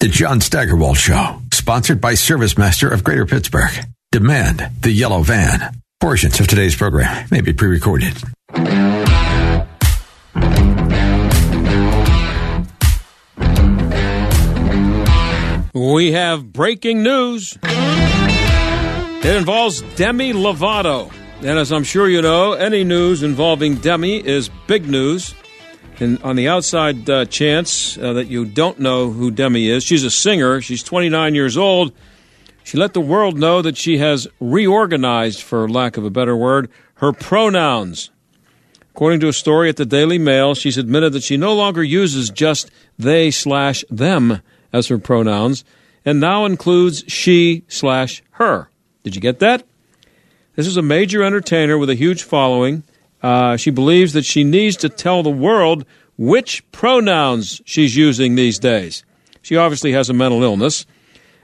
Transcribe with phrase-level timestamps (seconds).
[0.00, 3.84] The John Steigerwald Show, sponsored by ServiceMaster of Greater Pittsburgh.
[4.10, 5.82] Demand the yellow van.
[6.00, 8.16] Portions of today's program may be pre-recorded.
[15.74, 17.58] We have breaking news.
[17.62, 21.12] It involves Demi Lovato.
[21.40, 25.34] And as I'm sure you know, any news involving Demi is big news.
[26.00, 30.02] And on the outside uh, chance uh, that you don't know who Demi is, she's
[30.02, 30.60] a singer.
[30.60, 31.92] She's 29 years old.
[32.64, 36.70] She let the world know that she has reorganized, for lack of a better word,
[36.94, 38.10] her pronouns.
[38.90, 42.30] According to a story at the Daily Mail, she's admitted that she no longer uses
[42.30, 45.64] just they slash them as her pronouns
[46.04, 48.70] and now includes she slash her.
[49.02, 49.64] Did you get that?
[50.56, 52.82] This is a major entertainer with a huge following.
[53.22, 55.84] Uh, she believes that she needs to tell the world
[56.16, 59.04] which pronouns she's using these days.
[59.42, 60.86] She obviously has a mental illness.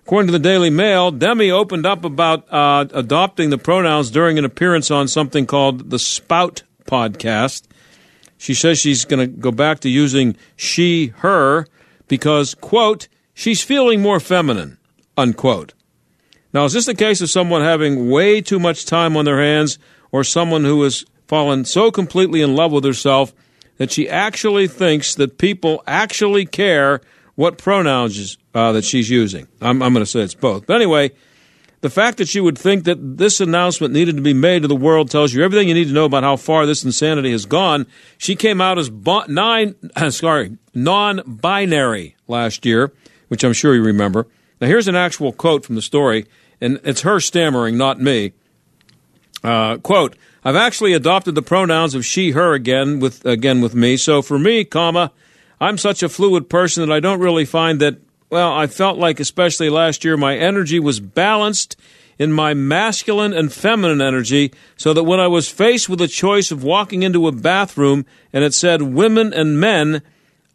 [0.00, 4.44] According to the Daily Mail, Demi opened up about uh, adopting the pronouns during an
[4.44, 7.64] appearance on something called the Spout podcast.
[8.38, 11.66] She says she's going to go back to using she, her,
[12.06, 14.78] because, quote, she's feeling more feminine,
[15.16, 15.72] unquote.
[16.52, 19.78] Now, is this the case of someone having way too much time on their hands
[20.12, 23.34] or someone who has fallen so completely in love with herself
[23.78, 27.00] that she actually thinks that people actually care
[27.34, 29.46] what pronouns uh, that she's using?
[29.60, 30.66] I'm, I'm going to say it's both.
[30.66, 31.12] But anyway,
[31.82, 34.74] the fact that she would think that this announcement needed to be made to the
[34.74, 37.86] world tells you everything you need to know about how far this insanity has gone.
[38.16, 38.90] She came out as
[39.28, 39.74] nine,
[40.10, 42.92] sorry, non-binary last year,
[43.28, 44.26] which I'm sure you remember.
[44.60, 46.26] Now, here's an actual quote from the story
[46.60, 48.32] and it's her stammering, not me.
[49.44, 50.16] Uh, quote,
[50.46, 53.96] I've actually adopted the pronouns of she, her again with, again with me.
[53.96, 55.10] So for me, comma,
[55.60, 57.98] I'm such a fluid person that I don't really find that,
[58.30, 61.74] well, I felt like, especially last year, my energy was balanced
[62.16, 66.52] in my masculine and feminine energy so that when I was faced with a choice
[66.52, 70.00] of walking into a bathroom and it said women and men,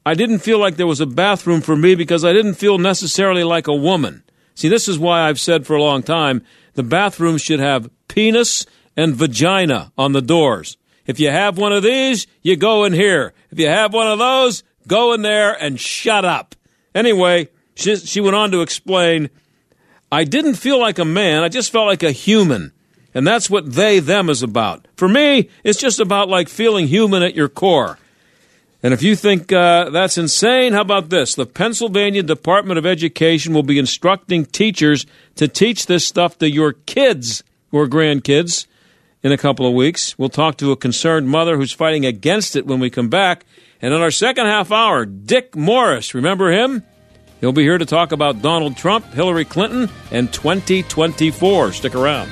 [0.06, 3.44] I didn't feel like there was a bathroom for me because I didn't feel necessarily
[3.44, 4.24] like a woman.
[4.56, 8.66] See, this is why I've said for a long time the bathroom should have penis
[8.96, 10.78] and vagina on the doors.
[11.06, 13.34] If you have one of these, you go in here.
[13.50, 16.56] If you have one of those, go in there and shut up.
[16.94, 19.30] Anyway, she, she went on to explain
[20.12, 22.74] I didn't feel like a man, I just felt like a human.
[23.14, 24.88] And that's what they, them is about.
[24.96, 27.98] For me, it's just about like feeling human at your core.
[28.84, 31.36] And if you think uh, that's insane, how about this?
[31.36, 36.74] The Pennsylvania Department of Education will be instructing teachers to teach this stuff to your
[36.74, 38.66] kids or grandkids
[39.24, 40.18] in a couple of weeks.
[40.18, 43.46] We'll talk to a concerned mother who's fighting against it when we come back.
[43.82, 46.84] And in our second half hour, Dick Morris, remember him?
[47.40, 51.74] He'll be here to talk about Donald Trump, Hillary Clinton, and 2024.
[51.74, 52.32] Stick around.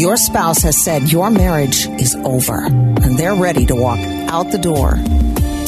[0.00, 3.98] Your spouse has said your marriage is over and they're ready to walk
[4.32, 4.94] out the door.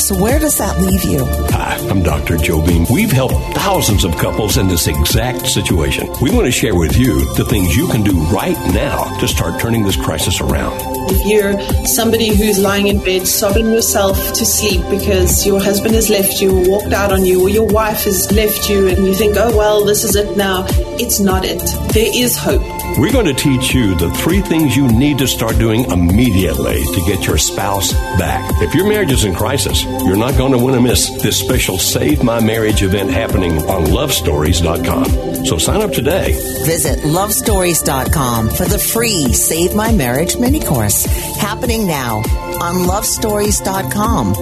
[0.03, 1.25] So, where does that leave you?
[1.51, 2.37] Hi, I'm Dr.
[2.37, 2.87] Joe Beam.
[2.91, 6.13] We've helped thousands of couples in this exact situation.
[6.21, 9.61] We want to share with you the things you can do right now to start
[9.61, 10.77] turning this crisis around.
[11.09, 16.11] If you're somebody who's lying in bed sobbing yourself to sleep because your husband has
[16.11, 19.15] left you or walked out on you or your wife has left you and you
[19.15, 20.67] think, oh, well, this is it now,
[20.99, 21.63] it's not it.
[21.93, 22.63] There is hope.
[22.99, 27.01] We're going to teach you the three things you need to start doing immediately to
[27.07, 28.51] get your spouse back.
[28.61, 31.79] If your marriage is in crisis, you're not going to want to miss this special
[31.79, 35.45] Save My Marriage event happening on lovestories.com.
[35.47, 36.33] So sign up today.
[36.65, 41.05] Visit lovestories.com for the free Save My Marriage mini course
[41.37, 44.35] happening now on lovestories.com.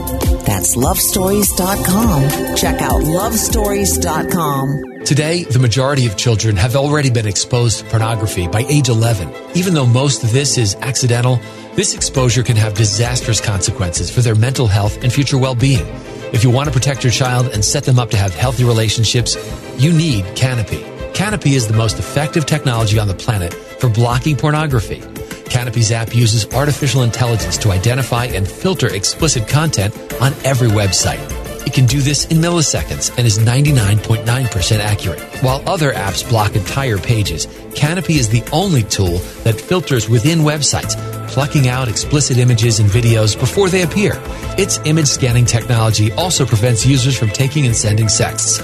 [0.44, 2.56] That's lovestories.com.
[2.56, 4.89] Check out lovestories.com.
[5.04, 9.32] Today, the majority of children have already been exposed to pornography by age 11.
[9.54, 11.40] Even though most of this is accidental,
[11.74, 15.86] this exposure can have disastrous consequences for their mental health and future well-being.
[16.32, 19.36] If you want to protect your child and set them up to have healthy relationships,
[19.78, 20.84] you need Canopy.
[21.14, 25.02] Canopy is the most effective technology on the planet for blocking pornography.
[25.46, 31.39] Canopy's app uses artificial intelligence to identify and filter explicit content on every website.
[31.66, 35.20] It can do this in milliseconds and is 99.9% accurate.
[35.42, 40.96] While other apps block entire pages, Canopy is the only tool that filters within websites,
[41.28, 44.14] plucking out explicit images and videos before they appear.
[44.58, 48.58] Its image scanning technology also prevents users from taking and sending sexts.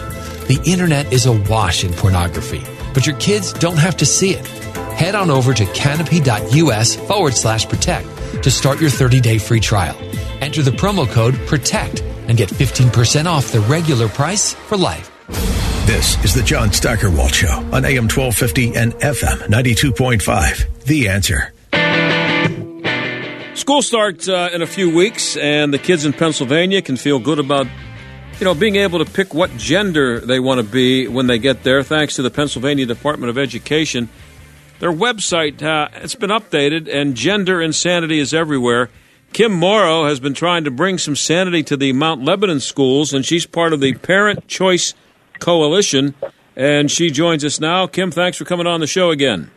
[0.47, 2.65] The internet is awash in pornography,
[2.95, 4.47] but your kids don't have to see it.
[4.97, 8.09] Head on over to canopy.us forward slash protect
[8.43, 9.97] to start your 30 day free trial.
[10.41, 15.11] Enter the promo code PROTECT and get 15% off the regular price for life.
[15.87, 20.85] This is the John Steigerwald Show on AM 1250 and FM 92.5.
[20.85, 21.53] The answer.
[23.57, 27.39] School starts uh, in a few weeks, and the kids in Pennsylvania can feel good
[27.39, 27.67] about,
[28.39, 31.63] you know, being able to pick what gender they want to be when they get
[31.63, 34.09] there, thanks to the Pennsylvania Department of Education.
[34.79, 38.91] Their website uh, it's been updated, and gender insanity is everywhere.
[39.37, 43.23] Kim Mauro has been trying to bring some sanity to the Mount Lebanon schools, and
[43.23, 44.95] she's part of the Parent Choice
[45.41, 46.15] Coalition.
[46.57, 47.87] And she joins us now.
[47.87, 49.51] Kim, thanks for coming on the show again.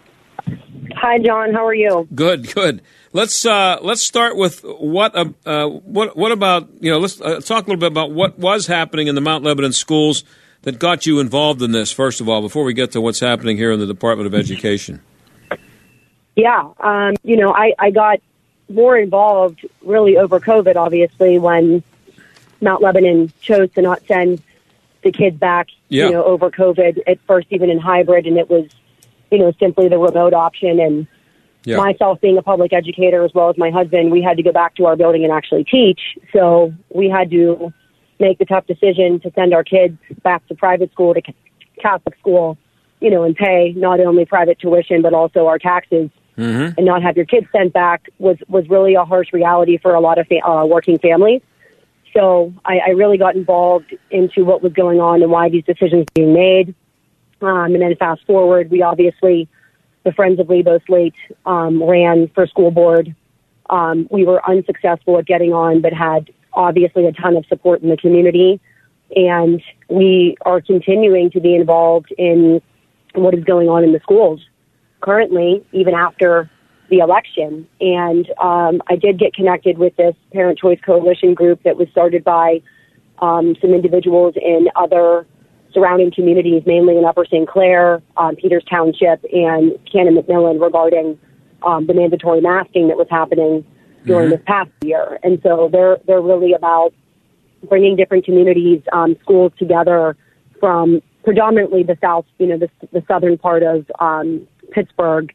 [0.97, 1.53] Hi, John.
[1.53, 2.09] How are you?
[2.13, 2.81] Good, good.
[3.13, 7.39] Let's uh, let's start with what uh, uh, what what about you know let's uh,
[7.39, 10.25] talk a little bit about what was happening in the Mount Lebanon schools
[10.63, 11.89] that got you involved in this.
[11.89, 14.99] First of all, before we get to what's happening here in the Department of Education.
[16.35, 18.19] Yeah, um, you know, I, I got
[18.69, 21.83] more involved really over COVID, obviously, when
[22.61, 24.42] Mount Lebanon chose to not send
[25.02, 26.06] the kids back, Yeah.
[26.06, 28.66] you know, over COVID at first, even in hybrid, and it was,
[29.31, 30.80] you know, simply the remote option.
[30.80, 31.07] And
[31.66, 31.78] Yeah.
[31.78, 34.76] myself being a public educator as well as my husband, we had to go back
[34.76, 35.99] to our building and actually teach.
[36.33, 37.73] So we had to
[38.19, 41.21] make the tough decision to send our kids back to private school to
[41.81, 42.57] Catholic school,
[42.99, 46.75] you know, and pay not only private tuition but also our taxes Mm-hmm.
[46.77, 49.99] and not have your kids sent back was was really a harsh reality for a
[49.99, 51.41] lot of fa- uh, working families.
[52.15, 56.05] So I, I really got involved into what was going on and why these decisions
[56.05, 56.75] were being made.
[57.41, 59.49] Um, and then fast forward, we obviously,
[60.03, 61.15] the Friends of Lebo Slate
[61.45, 63.13] um, ran for school board.
[63.69, 67.89] Um, we were unsuccessful at getting on, but had obviously a ton of support in
[67.89, 68.61] the community.
[69.13, 72.61] And we are continuing to be involved in
[73.13, 74.41] what is going on in the schools
[75.01, 76.49] currently, even after
[76.89, 77.68] the election.
[77.79, 82.23] And um, I did get connected with this Parent Choice Coalition group that was started
[82.23, 82.61] by
[83.19, 85.25] um, some individuals in other
[85.73, 87.47] surrounding communities, mainly in Upper St.
[87.47, 91.19] Clair, um, Peters Township, and Canon-McMillan regarding
[91.61, 93.63] um, the mandatory masking that was happening
[94.06, 94.31] during Mhm.
[94.31, 95.19] this past year.
[95.23, 96.94] And so they're they're really about
[97.68, 100.15] bringing different communities, um, schools together
[100.59, 105.33] from predominantly the south, you know, the, the southern part of um, Pittsburgh,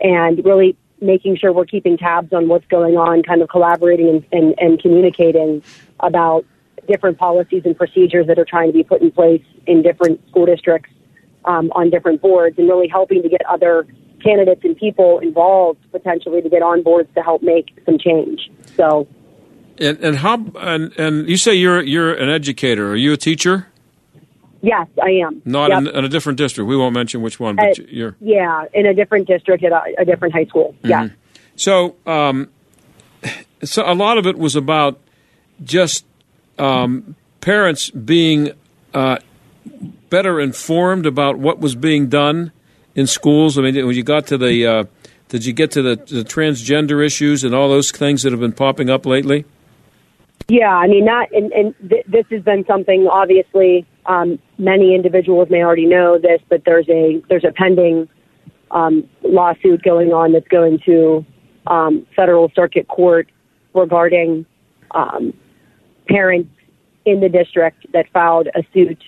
[0.00, 4.26] and really making sure we're keeping tabs on what's going on, kind of collaborating and,
[4.32, 5.62] and, and communicating
[6.00, 6.44] about
[6.88, 10.46] different policies and procedures that are trying to be put in place in different school
[10.46, 10.90] districts
[11.44, 13.86] um, on different boards, and really helping to get other
[14.22, 18.50] candidates and people involved potentially to get on boards to help make some change.
[18.76, 19.06] So.
[19.78, 22.90] And, and how and, and you say you're you're an educator.
[22.92, 23.66] Are you a teacher?
[24.64, 25.42] Yes, I am.
[25.44, 25.78] Not Yep.
[25.78, 26.66] in, in a different district.
[26.68, 28.16] We won't mention which one, but Uh, you're.
[28.20, 30.74] yeah, in a different district at a, a different high school.
[30.82, 31.04] Yeah.
[31.04, 31.12] Mhm.
[31.56, 32.48] So, um,
[33.62, 34.98] so a lot of it was about
[35.62, 36.06] just
[36.58, 38.52] um, parents being
[38.94, 39.18] uh,
[40.08, 42.50] better informed about what was being done
[42.94, 43.58] in schools.
[43.58, 44.84] I mean, when you got to the, uh,
[45.28, 48.52] did you get to the, the transgender issues and all those things that have been
[48.52, 49.44] popping up lately?
[50.48, 53.08] Yeah, I mean that, and, and th- this has been something.
[53.10, 58.08] Obviously, um, many individuals may already know this, but there's a there's a pending
[58.70, 61.24] um, lawsuit going on that's going to
[61.66, 63.28] um, federal circuit court
[63.72, 64.44] regarding
[64.90, 65.32] um,
[66.08, 66.50] parents
[67.04, 69.02] in the district that filed a suit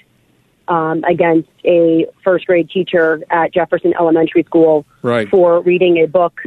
[0.69, 5.29] um, against a first grade teacher at Jefferson Elementary School Right.
[5.29, 6.43] for reading a book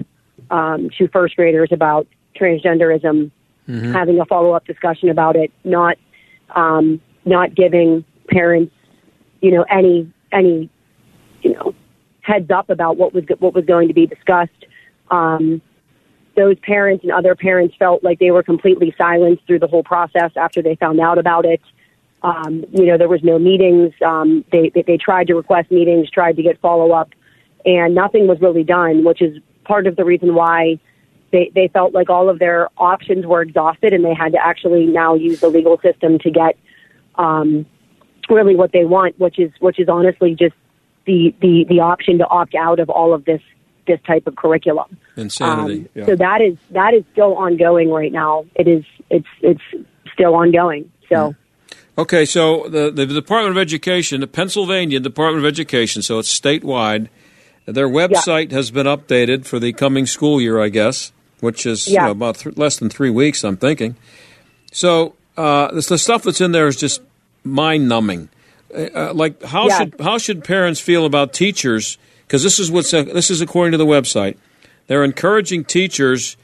[0.51, 3.31] um, to first graders about transgenderism,
[3.67, 3.91] Mhm.
[3.93, 5.97] having a follow up discussion about it, not
[6.55, 8.73] um, not giving parents,
[9.41, 10.69] you know, any any
[11.41, 11.73] you know
[12.21, 14.65] heads up about what was what was going to be discussed.
[15.11, 15.61] Um,
[16.35, 20.31] those parents and other parents felt like they were completely silenced through the whole process
[20.37, 21.61] after they found out about it.
[22.21, 23.93] Um, you know, there was no meetings.
[24.05, 27.09] Um, they, they they tried to request meetings, tried to get follow up,
[27.65, 30.79] and nothing was really done, which is part of the reason why
[31.31, 34.85] they they felt like all of their options were exhausted, and they had to actually
[34.85, 36.57] now use the legal system to get
[37.15, 37.65] um,
[38.29, 40.55] really what they want, which is which is honestly just
[41.05, 43.41] the the the option to opt out of all of this
[43.87, 44.97] this type of curriculum.
[45.15, 45.79] Insanity.
[45.79, 46.05] Um, yeah.
[46.05, 48.45] So that is that is still ongoing right now.
[48.55, 49.61] It is it's it's
[50.13, 50.91] still ongoing.
[51.09, 51.35] So
[51.99, 57.09] Okay, so the, the Department of Education, the Pennsylvania Department of Education, so it's statewide.
[57.65, 61.97] Their website has been updated for the coming school year, I guess, which is you
[61.97, 63.97] know, about th- less than three weeks, I'm thinking.
[64.71, 67.01] So uh, this, the stuff that's in there is just
[67.43, 68.29] mind numbing.
[68.73, 69.77] Uh, like how Yeah.
[69.79, 71.97] should how should parents feel about teachers?
[72.27, 74.37] Because this is what's uh, this is according to the website.
[74.87, 76.37] They're encouraging teachers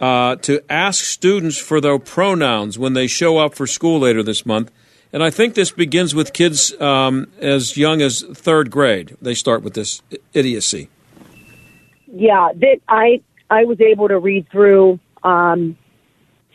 [0.00, 4.44] uh, to ask students for their pronouns when they show up for school later this
[4.46, 4.70] month.
[5.12, 9.16] And I think this begins with kids um, as young as third grade.
[9.20, 10.00] They start with this
[10.32, 10.88] idiocy.
[12.12, 15.76] yeah, that I I was able to read through um,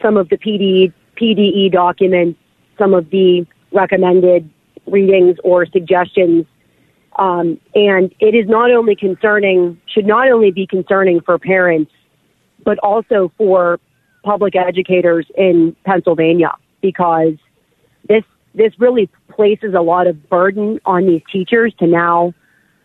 [0.01, 2.39] some of the PD PDE documents,
[2.77, 3.45] some of the
[3.77, 4.49] recommended
[4.87, 6.45] readings or suggestions,
[7.17, 11.91] um, and it is not only concerning should not only be concerning for parents,
[12.65, 13.79] but also for
[14.23, 17.35] public educators in Pennsylvania because
[18.09, 22.33] this this really places a lot of burden on these teachers to now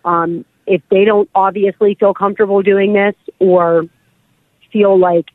[0.05, 3.85] um, if they don't obviously feel comfortable doing this or
[4.73, 5.27] feel like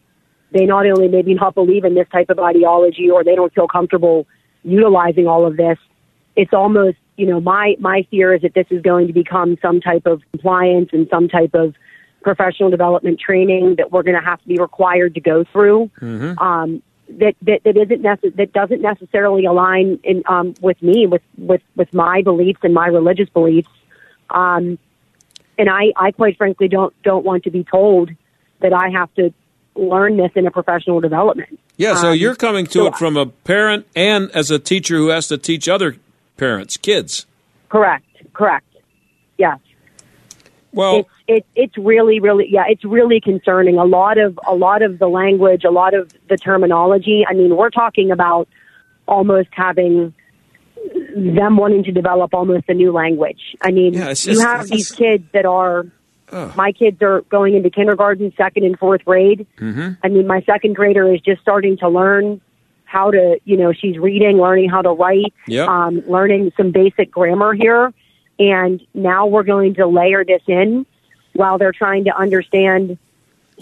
[0.51, 3.67] they not only maybe not believe in this type of ideology or they don't feel
[3.67, 4.25] comfortable
[4.63, 5.77] utilizing all of this,
[6.35, 9.81] it's almost, you know, my, my fear is that this is going to become some
[9.81, 11.75] type of compliance and some type of
[12.21, 15.89] professional development training that we're going to have to be required to go through.
[16.37, 21.21] Um, that, that that isn't necess- that doesn't necessarily align in um, with me with,
[21.37, 23.69] with with my beliefs and my religious beliefs.
[24.29, 24.77] Um,
[25.57, 28.11] and I, I quite frankly don't don't want to be told
[28.59, 29.33] that I have to
[29.77, 31.59] learn this in a professional development.
[31.77, 34.97] Yeah, so Um, you're coming to so- it from a parent and as a teacher
[34.97, 35.95] who has to teach other
[36.37, 37.25] parents, kids.
[37.69, 38.65] Correct, correct.
[39.37, 39.59] Yes.
[40.73, 43.77] Well, it's it, it's really really yeah it's really concerning.
[43.77, 47.25] A lot of a lot of the language, a lot of the terminology.
[47.27, 48.47] I mean, we're talking about
[49.07, 50.13] almost having
[51.15, 53.39] them wanting to develop almost a new language.
[53.61, 55.85] I mean, it's you have these kids that are.
[56.31, 59.47] My kids are going into kindergarten, second and fourth grade.
[59.59, 59.93] Mm-hmm.
[60.03, 62.41] I mean, my second grader is just starting to learn
[62.85, 65.67] how to, you know, she's reading, learning how to write, Yep.
[65.67, 67.93] um, learning some basic grammar here.
[68.39, 70.85] And now we're going to layer this in
[71.33, 72.97] while they're trying to understand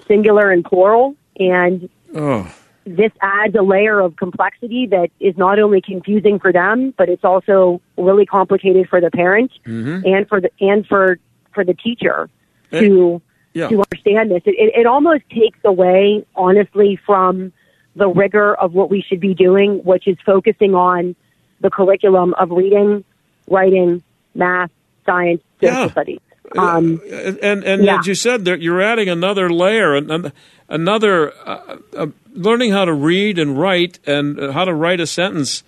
[0.08, 1.16] singular and plural.
[1.40, 2.48] And Oh.
[2.86, 7.24] this adds a layer of complexity that is not only confusing for them, but it's
[7.24, 10.06] also really complicated for the parent Mhm.
[10.06, 11.18] and for the and for
[11.54, 12.30] for the teacher
[12.72, 13.22] to
[13.54, 13.68] yeah.
[13.70, 14.42] to understand this.
[14.46, 17.54] It, it, it almost takes away, honestly, from
[17.96, 21.16] the rigor of what we should be doing, which is focusing on
[21.62, 23.04] the curriculum of reading,
[23.50, 24.04] writing,
[24.34, 24.70] math,
[25.06, 25.92] science, social Yeah.
[25.92, 26.20] studies.
[26.58, 27.02] Um,
[27.42, 28.00] and and Yeah.
[28.00, 30.32] as you said, you're adding another layer, an-
[30.70, 35.08] another uh, uh, learning how to read and write and uh, how to write a
[35.08, 35.64] sentence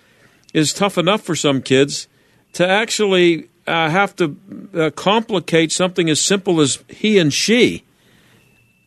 [0.54, 2.06] is tough enough for some kids.
[2.54, 4.36] To actually uh, have to
[4.74, 7.84] uh, complicate something as simple as he and she,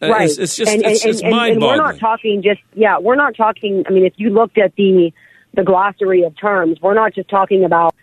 [0.01, 0.29] uh, right.
[0.29, 3.15] It's, it's just and, it's, and, it's and, and we're not talking just yeah, we're
[3.15, 3.83] not talking.
[3.88, 5.13] I mean, if you looked at the
[5.53, 7.93] the glossary of terms, we're not just talking about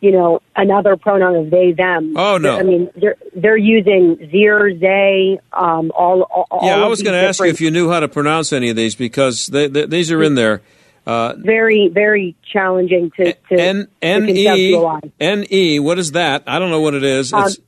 [0.00, 2.14] you know another pronoun of they them.
[2.16, 2.56] Oh, no.
[2.56, 6.22] I mean they're they're using zir, they, um, all.
[6.22, 8.52] all yeah, all I was going to ask you if you knew how to pronounce
[8.52, 10.62] any of these because they, they, these are in there.
[11.06, 15.12] Uh, very very challenging to to, N to N E conceptualize.
[15.18, 15.78] N E.
[15.80, 16.44] What is that?
[16.46, 17.32] I don't know what it is.
[17.32, 17.58] Um, It's,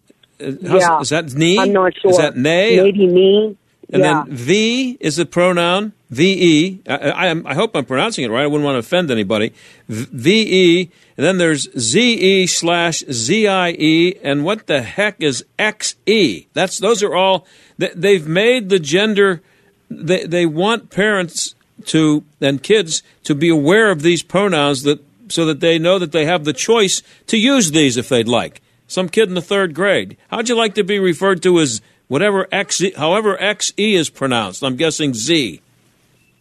[0.62, 1.01] yeah.
[1.01, 1.59] Is that knee?
[1.59, 2.11] I'm not sure.
[2.11, 2.77] Is that nay?
[2.77, 3.57] Maybe me.
[3.93, 4.25] And yeah.
[4.27, 5.93] then V is a pronoun.
[6.11, 6.81] V E.
[6.89, 8.43] I, I, am- I hope I'm pronouncing it right.
[8.43, 9.53] I wouldn't want to offend anybody.
[9.89, 10.91] V- V E.
[11.17, 14.17] And then there's Z E slash Z I E.
[14.23, 16.47] And what the heck is X E?
[16.55, 17.47] That's those are all.
[17.79, 19.43] They, they've made the gender.
[19.91, 21.55] They they want parents
[21.87, 26.12] to and kids to be aware of these pronouns that so that they know that
[26.12, 28.61] they have the choice to use these if they'd like.
[28.87, 30.17] Some kid in the third grade.
[30.29, 34.62] How'd you like to be referred to as whatever X, however X E is pronounced?
[34.62, 35.62] I'm guessing Z.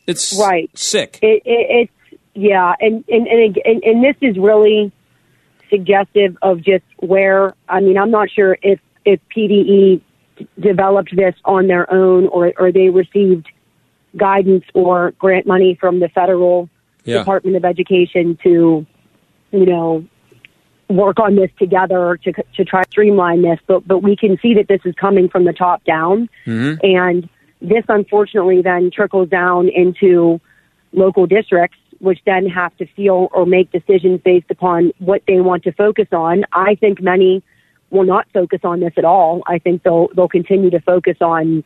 [0.07, 0.69] It's right.
[0.77, 1.19] sick.
[1.21, 4.91] It, it, it's yeah, and and, and and and this is really
[5.69, 10.01] suggestive of just where I mean I'm not sure if if PDE
[10.59, 13.47] developed this on their own or or they received
[14.17, 16.69] guidance or grant money from the federal
[17.05, 17.19] Yeah.
[17.19, 18.85] Department of Education to
[19.51, 20.05] you know
[20.89, 24.53] work on this together to to try to streamline this but but we can see
[24.55, 26.85] that this is coming from the top down Mm-hmm.
[26.85, 27.29] and
[27.61, 30.41] this unfortunately then trickles down into
[30.93, 35.63] local districts, which then have to feel or make decisions based upon what they want
[35.63, 36.43] to focus on.
[36.51, 37.43] I think many
[37.91, 39.43] will not focus on this at all.
[39.47, 41.63] I think they'll they'll continue to focus on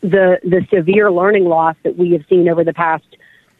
[0.00, 3.04] the the severe learning loss that we have seen over the past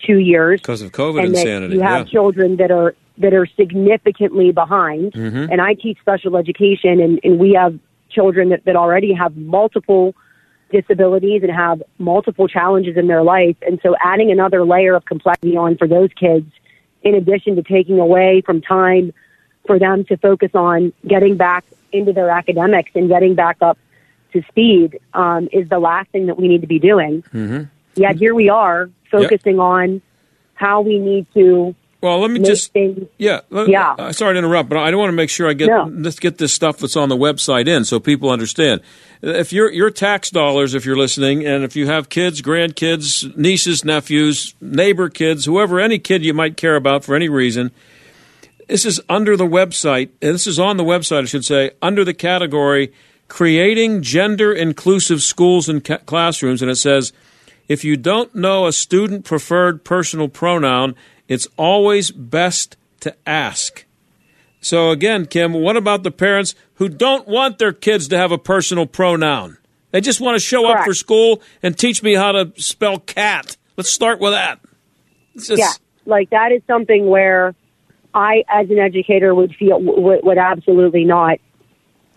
[0.05, 1.75] two years Because of COVID and insanity.
[1.75, 2.13] you have yeah.
[2.13, 5.13] children that are that are significantly behind.
[5.13, 5.49] Mhm.
[5.51, 7.79] And I teach special education, and, and we have
[8.11, 10.15] children that, that already have multiple
[10.71, 13.57] disabilities and have multiple challenges in their life.
[13.63, 16.51] And so, adding another layer of complexity on for those kids,
[17.03, 19.13] in addition to taking away from time
[19.67, 23.79] for them to focus on getting back into their academics and getting back up
[24.33, 27.23] to speed, um, is the last thing that we need to be doing.
[27.35, 27.65] Mm-hmm.
[27.95, 30.03] Yet here we are focusing on
[30.55, 31.75] how we need to.
[32.03, 33.95] Well, let me just things Yeah, let- Yeah.
[33.99, 35.91] uh, sorry to interrupt, but I don't want to make sure I get No.
[35.93, 38.83] let's get this stuff that's on the website in so people understand.
[39.23, 43.85] If your your tax dollars, if you're listening, and if you have kids, grandkids, nieces,
[43.85, 47.71] nephews, neighbor kids, whoever, any kid you might care about for any reason,
[48.69, 50.11] this is under the website.
[50.21, 52.93] and This is on the website, I should say, under the category
[53.29, 57.13] creating gender inclusive schools and ca- classrooms, and it says.
[57.69, 60.95] If you don't know a student preferred personal pronoun,
[61.27, 63.85] it's always best to ask.
[64.61, 68.39] So, again, Kim, what about the parents who don't want their kids to have a
[68.39, 69.59] personal pronoun?
[69.91, 73.57] They just want to show up for school and teach me how to spell cat.
[73.77, 74.61] Let's start with that.
[75.35, 75.73] Just- yeah,
[76.05, 77.53] like that is something where
[78.15, 81.39] I, as an educator, would feel would, would absolutely not,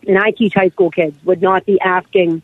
[0.07, 2.41] and I teach high school kids, would not be asking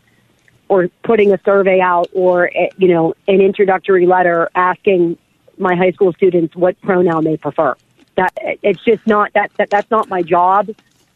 [0.68, 5.16] or putting a survey out or eh, you know an introductory letter asking
[5.58, 7.74] my high school students what pronoun they prefer.
[8.16, 10.70] That it's just not that, that that's not my job.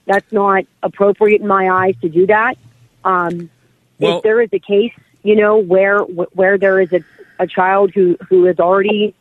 [0.07, 2.57] That's not appropriate in my eyes to do that.
[3.05, 3.51] Um,
[3.99, 7.01] Well- if there is a case, you know, where where there is a,
[7.39, 9.15] a child who who is already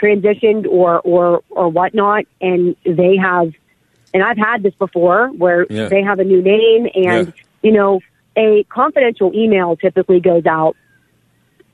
[0.00, 3.52] transitioned or or or whatnot, and they have,
[4.14, 5.88] and I've had this before where Yeah.
[5.88, 7.32] they have a new name, and Yeah.
[7.62, 8.00] you know,
[8.36, 10.76] a confidential email typically goes out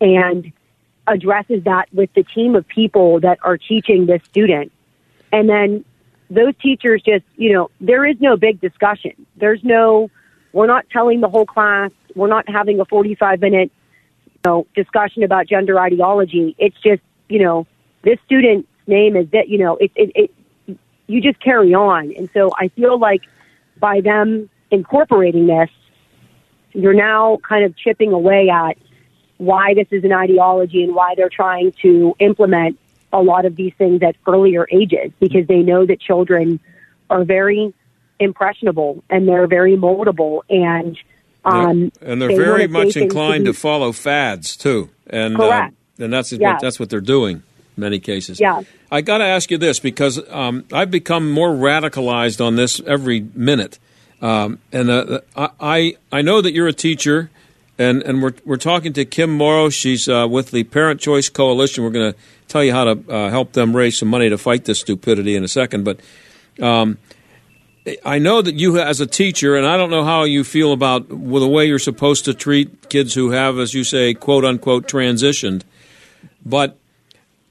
[0.01, 0.51] and
[1.07, 4.73] addresses that with the team of people that are teaching this student,
[5.31, 5.85] and then
[6.31, 9.13] those teachers just, you know, there is no big discussion.
[9.37, 10.11] There's no,
[10.53, 13.71] we're not telling the whole class, we're not having a 45 minute,
[14.27, 16.55] you know, discussion about gender ideology.
[16.59, 17.67] It's just, you know,
[18.03, 20.31] this student's name is that, you know, it, it, it,
[21.11, 22.13] you just carry on.
[22.17, 23.23] And so I feel like
[23.79, 25.71] by them incorporating this,
[26.73, 28.77] you're now kind of chipping away at
[29.39, 32.79] why this is an ideology and why they're trying to implement
[33.13, 36.61] a lot of these things at earlier ages because they know that children
[37.09, 37.75] are very
[38.21, 40.97] impressionable and they're very moldable and
[41.45, 41.91] um, yeah.
[42.03, 45.41] and they're they very much inclined be- to follow fads too, and.
[45.41, 45.71] Uh,
[46.01, 46.55] and that's Yeah.
[46.55, 47.43] what, that's what they're doing in
[47.77, 48.41] many cases.
[48.41, 48.63] Yeah.
[48.91, 53.21] I got to ask you this because um, I've become more radicalized on this every
[53.35, 53.79] minute,
[54.21, 57.31] um, and uh, I I know that you're a teacher.
[57.79, 59.71] And, and we're, we're talking to Kim Mauro.
[59.71, 61.83] She's uh, with the Parent Choice Coalition.
[61.83, 64.67] We're going to tell you how to uh, help them raise some money to fight
[64.67, 65.85] this stupidity in a second.
[65.85, 65.99] But
[66.61, 66.99] um,
[68.05, 71.09] I know that you, as a teacher, and I don't know how you feel about
[71.09, 75.63] the way you're supposed to treat kids who have, as you say, quote unquote, transitioned.
[76.45, 76.77] But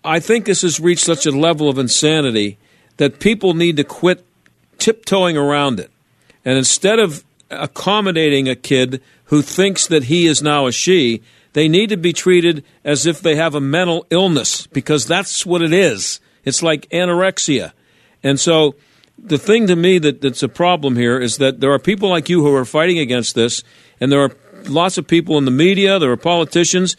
[0.03, 2.57] I think this has reached such a level of insanity
[2.97, 4.25] that people need to quit
[4.77, 5.91] tiptoeing around it.
[6.45, 11.21] And instead of accommodating a kid who thinks that he is now a she,
[11.53, 15.61] they need to be treated as if they have a mental illness because that's what
[15.61, 16.19] it is.
[16.45, 17.73] It's like anorexia.
[18.23, 18.75] And so
[19.17, 22.29] the thing to me that, that's a problem here is that there are people like
[22.29, 23.63] you who are fighting against this,
[23.99, 24.31] and there are
[24.67, 26.95] lots of people in the media, there are politicians,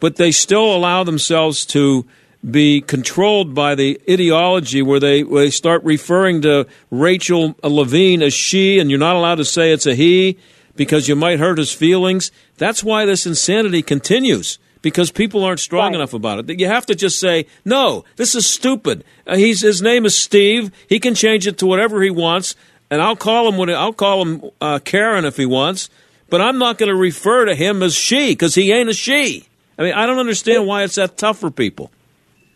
[0.00, 2.06] but they still allow themselves to
[2.48, 8.34] be controlled by the ideology where they, where they start referring to Rachel Levine as
[8.34, 10.38] she, and you're not allowed to say it's a he
[10.74, 12.32] because you might hurt his feelings.
[12.56, 16.60] That's why this insanity continues because people aren't strong enough about it.
[16.60, 19.04] You have to just say, no, this is stupid.
[19.26, 20.72] Uh, he's, his name is Steve.
[20.88, 22.56] He can change it to whatever he wants,
[22.90, 25.88] and I'll call him what I'll call him uh, Karen if he wants.
[26.28, 29.46] But I'm not going to refer to him as she because he ain't a she.
[29.78, 31.90] I mean, I don't understand why it's that tough for people.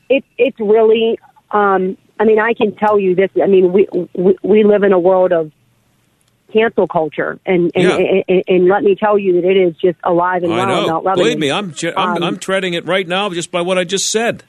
[0.09, 1.19] It, it's really
[1.51, 4.93] um i mean i can tell you this i mean we we, we live in
[4.93, 5.53] a world of
[6.53, 8.23] cancel culture and and, Yeah.
[8.29, 11.15] and and let me tell you that it is just alive and well know.
[11.15, 13.85] Believe me, I'm, ju- I'm Um, I'm treading it right now just by what I
[13.85, 14.45] just said.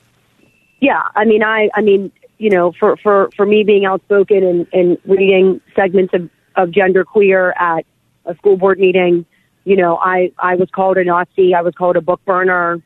[0.80, 4.68] yeah i mean i i mean you know for for for me being outspoken and
[4.72, 7.84] and reading segments of of gender queer at
[8.26, 9.26] a school board meeting
[9.66, 12.80] you know i i was called a nazi i was called a book burner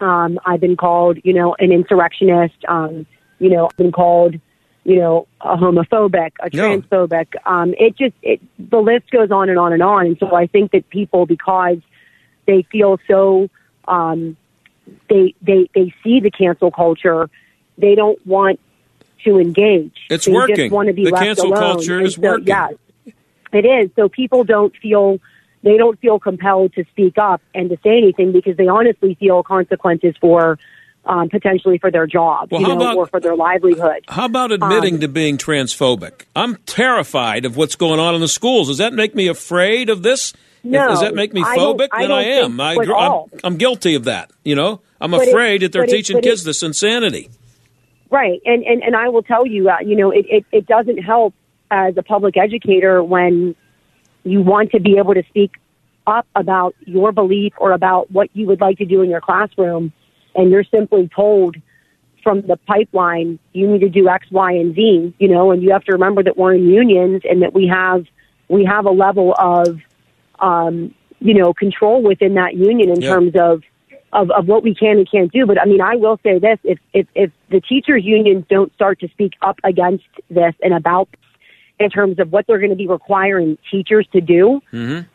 [0.00, 3.06] um i've been called you know an insurrectionist um
[3.38, 4.34] you know i've been called
[4.84, 6.80] you know a homophobic a No.
[6.80, 10.34] transphobic um it just it the list goes on and on and on and so
[10.34, 11.78] i think that people because
[12.46, 13.48] they feel so
[13.88, 14.36] um
[15.08, 17.28] they they they see the cancel culture
[17.78, 18.58] they don't want
[19.24, 20.56] to engage It's they working.
[20.56, 21.56] just want to be The left cancel alone.
[21.76, 22.46] culture And is so, working.
[22.46, 22.72] yes
[23.52, 25.18] it is so people don't feel
[25.62, 29.42] they don't feel compelled to speak up and to say anything because they honestly feel
[29.42, 30.58] consequences for
[31.06, 34.52] um, potentially for their job Well, you know, about- or for their livelihood How about
[34.52, 36.24] admitting Um, to being transphobic?
[36.36, 38.68] I'm terrified of what's going on in the schools.
[38.68, 40.34] Does that make me afraid of this?
[40.62, 41.88] No, Does that make me I phobic?
[41.90, 42.60] I then don't I am.
[42.60, 43.30] I, all.
[43.32, 44.30] I'm, I'm guilty of that.
[44.44, 47.30] You know, I'm But it- afraid that they're it- teaching it- kids this insanity.
[48.10, 50.98] Right, and and and I will tell you, uh, you know, it, it it doesn't
[50.98, 51.32] help
[51.70, 53.54] as a public educator when
[54.24, 55.52] you want to be able to speak
[56.06, 59.92] up about your belief or about what you would like to do in your classroom,
[60.34, 61.56] and you're simply told
[62.22, 65.14] from the pipeline you need to do X, Y, and Z.
[65.18, 68.04] You know, and you have to remember that we're in unions and that we have
[68.48, 69.78] we have a level of
[70.40, 73.10] um, you know control within that union in Yeah.
[73.10, 73.62] terms of
[74.12, 75.46] of, of what we can and can't do.
[75.46, 79.00] But I mean, I will say this: if if, if the teachers' unions don't start
[79.00, 81.08] to speak up against this and about
[81.80, 85.06] in terms of what they're going to be requiring teachers to do, w-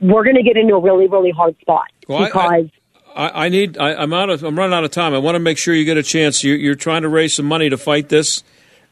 [0.00, 2.70] we're going to get into a really really hard spot Well, I- because.
[3.16, 3.78] I, I need.
[3.78, 4.44] I, I'm out of.
[4.44, 5.12] I'm running out of time.
[5.12, 6.44] I want to make sure you get a chance.
[6.44, 8.44] You, you're trying to raise some money to fight this.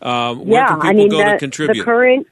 [0.02, 1.84] Uh, where yeah, can people I mean go the, to the contribute?
[1.84, 2.26] current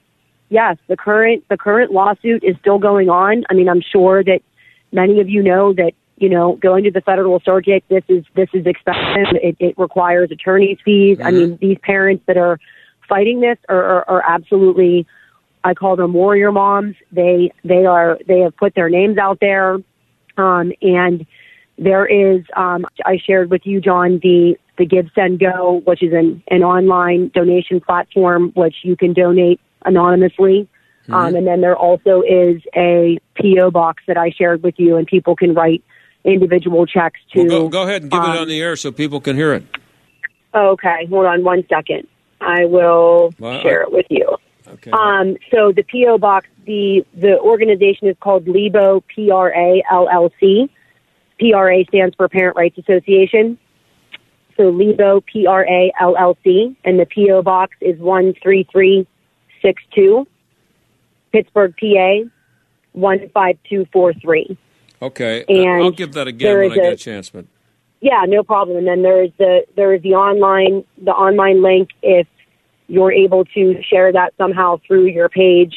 [0.48, 3.44] yes, the current the current lawsuit is still going on.
[3.48, 4.40] I mean, I'm sure that
[4.92, 8.48] many of you know that you know going to the federal circuit this is this
[8.54, 9.36] is expensive.
[9.40, 11.18] It, it requires attorney's fees.
[11.22, 12.58] I mean, these parents that are
[13.08, 15.06] fighting this are, are, are absolutely.
[15.66, 16.94] I call them warrior moms.
[17.10, 19.78] They they are they have put their names out there,
[20.36, 21.26] um, and
[21.78, 26.12] there is um, I shared with you, John, the the Give Send Go, which is
[26.12, 30.68] an, an online donation platform which you can donate anonymously.
[31.12, 35.06] Um, and then there also is a PO box that I shared with you, and
[35.06, 35.84] people can write
[36.24, 37.40] individual checks to.
[37.40, 39.52] Well, go, go ahead and give it um, on the air so people can hear
[39.52, 39.64] it.
[40.54, 42.06] Okay, hold on one second.
[42.44, 44.36] I will Well, share it with you.
[44.66, 44.90] Okay.
[44.90, 50.68] Um, so the PO box, the the organization is called Lebo PRA LLC.
[51.38, 53.58] PRA stands for Parent Rights Association.
[54.56, 59.06] So Lebo PRA LLC, and the PO box is one three three
[59.60, 60.26] six two,
[61.32, 62.28] Pittsburgh, PA
[62.92, 64.56] one five two four three.
[65.02, 67.28] Okay, And I'll give that again when I get a- a chance.
[67.28, 67.44] But
[68.04, 68.76] Yeah, no problem.
[68.76, 72.26] And then there's the there is the online the online link if
[72.86, 75.74] you're able to share that somehow through your page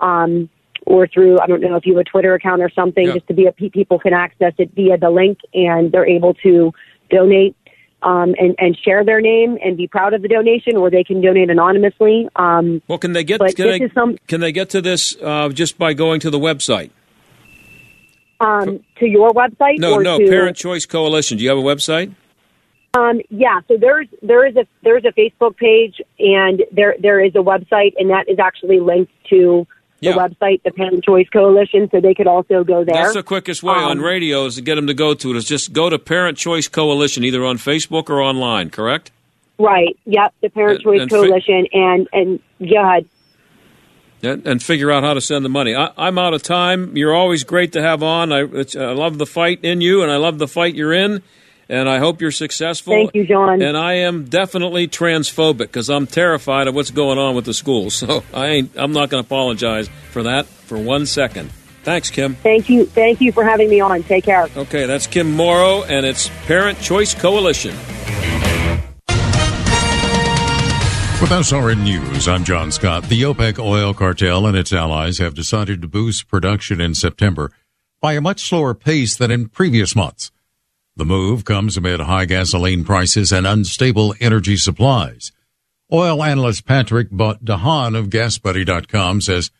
[0.00, 0.48] um,
[0.86, 3.14] or through I don't know if you have a Twitter account or something, Yeah.
[3.14, 6.72] just to be a people can access it via the link and they're able to
[7.10, 7.56] donate.
[8.02, 11.22] Um, and, and share their name and be proud of the donation, or they can
[11.22, 12.28] donate anonymously.
[12.36, 15.48] Um, well, can they get can this they, some can they get to this uh,
[15.48, 16.90] just by going to the website?
[18.44, 19.78] Um, to your website.
[19.78, 20.18] No, no.
[20.18, 21.38] to, Parent Choice Coalition.
[21.38, 22.12] Do you have a website?
[22.94, 27.34] Um, yeah, so there's there is a there's a Facebook page and there there is
[27.34, 29.66] a website and that is actually linked to
[30.00, 30.16] the Yeah.
[30.16, 32.94] website, the Parent Choice Coalition, so they could also go there.
[32.94, 35.36] That's the quickest way on Um, radio is to get them to go to it.
[35.36, 38.70] Is just go to Parent Choice Coalition either on Facebook or online.
[38.70, 39.10] Correct?
[39.58, 39.96] Right.
[40.06, 43.06] Yep, the Parent And- Choice and Coalition and and go ahead.
[44.22, 45.74] And, and figure out how to send the money.
[45.74, 46.96] I, I'm out of time.
[46.96, 48.32] You're always great to have on.
[48.32, 51.22] I, it's, I love the fight in you, and I love the fight you're in,
[51.68, 52.94] and I hope you're successful.
[52.94, 53.60] Thank you, John.
[53.60, 57.94] And I am definitely transphobic because I'm terrified of what's going on with the schools.
[58.04, 58.72] So I ain't.
[58.76, 61.50] I'm not going to apologize for that for one second.
[61.84, 62.34] Thanks, Kim.
[62.36, 64.02] Thank you thank you for having me on.
[64.02, 64.48] Take care.
[64.56, 67.76] Okay, that's Kim Mauro, and it's Parent Choice Coalition.
[71.24, 73.04] With SRN News, I'm John Scott.
[73.04, 77.50] The OPEC oil cartel and its allies have decided to boost production in September
[77.98, 80.30] by a much slower pace than in previous months.
[80.96, 85.32] The move comes amid high gasoline prices and unstable energy supplies.
[85.90, 89.50] Oil analyst Patrick De Haan of GasBuddy.com says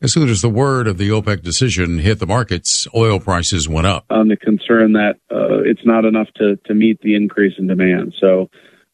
[0.00, 3.86] as soon as the word of the OPEC decision hit the markets, oil prices went
[3.86, 4.06] up.
[4.10, 8.12] on the concern that uh, it's not enough to, to meet the increase in demand.
[8.20, 8.50] So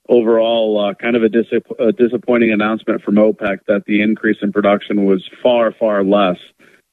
[0.08, 5.04] overall, uh, kind of a, a disappointing announcement from OPEC that the increase in production
[5.04, 6.36] was far, far less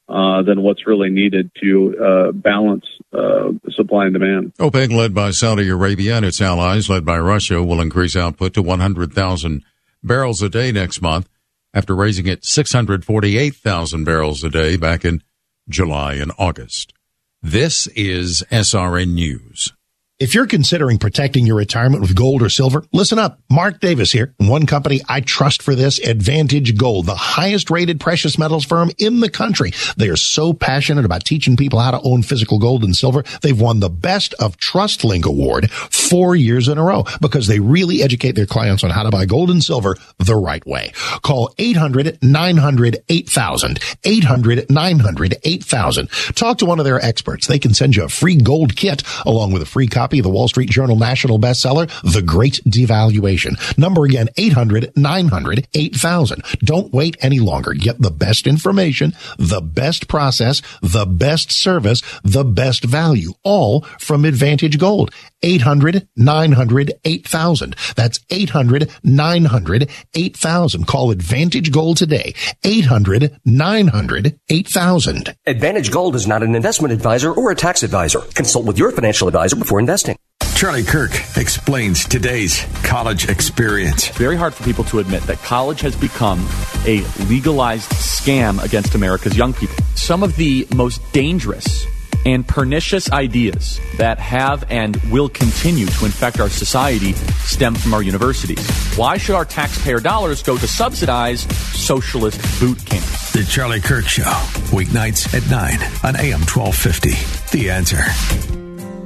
[0.08, 4.54] uh, than what's really needed to uh, balance uh, supply and demand.
[4.60, 8.62] OPEC, led by Saudi Arabia and its allies, led by Russia, will increase output to
[8.62, 9.64] 100,000
[10.04, 11.28] barrels a day next month
[11.74, 15.24] after raising it 648,000 barrels a day back in
[15.68, 16.94] July and August.
[17.42, 19.74] This is SRN News.
[20.18, 23.42] If you're considering protecting your retirement with gold or silver, listen up.
[23.50, 24.34] Mark Davis here.
[24.38, 29.20] One company I trust for this, Advantage Gold, the highest rated precious metals firm in
[29.20, 29.74] the country.
[29.98, 33.26] They are so passionate about teaching people how to own physical gold and silver.
[33.42, 38.02] They've won the Best of TrustLink Award four years in a row because they really
[38.02, 40.94] educate their clients on how to buy gold and silver the right way.
[41.24, 43.80] Call 800-900-8000.
[44.06, 46.36] 800-900-8000.
[46.36, 47.48] Talk to one of their experts.
[47.48, 50.30] They can send you a free gold kit along with a free copy of the
[50.30, 53.78] Wall Street Journal national bestseller, The Great Devaluation.
[53.78, 56.60] Number again, 800-900-8000.
[56.60, 57.74] Don't wait any longer.
[57.74, 64.26] Get the best information, the best process, the best service, the best value, all from
[64.26, 65.12] Advantage Gold.
[65.46, 67.94] 800-900-8000.
[67.94, 70.88] That's 800-900-8000.
[70.88, 72.34] Call Advantage Gold today.
[72.64, 75.36] 800-900-8000.
[75.46, 78.22] Advantage Gold is not an investment advisor or a tax advisor.
[78.34, 80.18] Consult with your financial advisor before investing.
[80.56, 84.08] Charlie Kirk explains today's college experience.
[84.10, 86.40] very hard for people to admit that college has become
[86.86, 89.76] a legalized scam against America's young people.
[89.96, 91.86] Some of the most dangerous
[92.26, 98.02] and pernicious ideas that have and will continue to infect our society stem from our
[98.02, 98.68] universities.
[98.98, 103.32] Why should our taxpayer dollars go to subsidize socialist boot camps?
[103.32, 104.24] The Charlie Kirk Show,
[104.72, 107.58] weeknights at 9 on AM 1250.
[107.58, 108.02] The answer.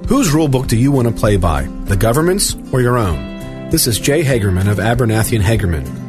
[0.07, 3.69] Whose rulebook do you want to play by, the government's or your own?
[3.69, 6.08] This is Jay Hagerman of Abernathy and Hagerman.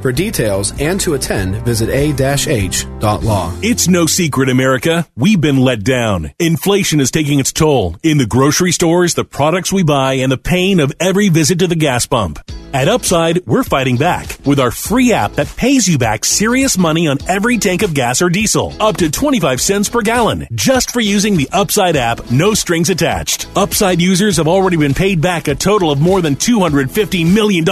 [0.00, 3.54] For details and to attend, visit a-h.law.
[3.62, 5.06] It's no secret, America.
[5.14, 6.32] We've been let down.
[6.38, 10.38] Inflation is taking its toll in the grocery stores, the products we buy, and the
[10.38, 12.38] pain of every visit to the gas pump.
[12.72, 17.08] At Upside, we're fighting back with our free app that pays you back serious money
[17.08, 21.00] on every tank of gas or diesel, up to 25 cents per gallon, just for
[21.00, 23.48] using the Upside app, no strings attached.
[23.56, 27.64] Upside users have already been paid back a total of more than $250 million.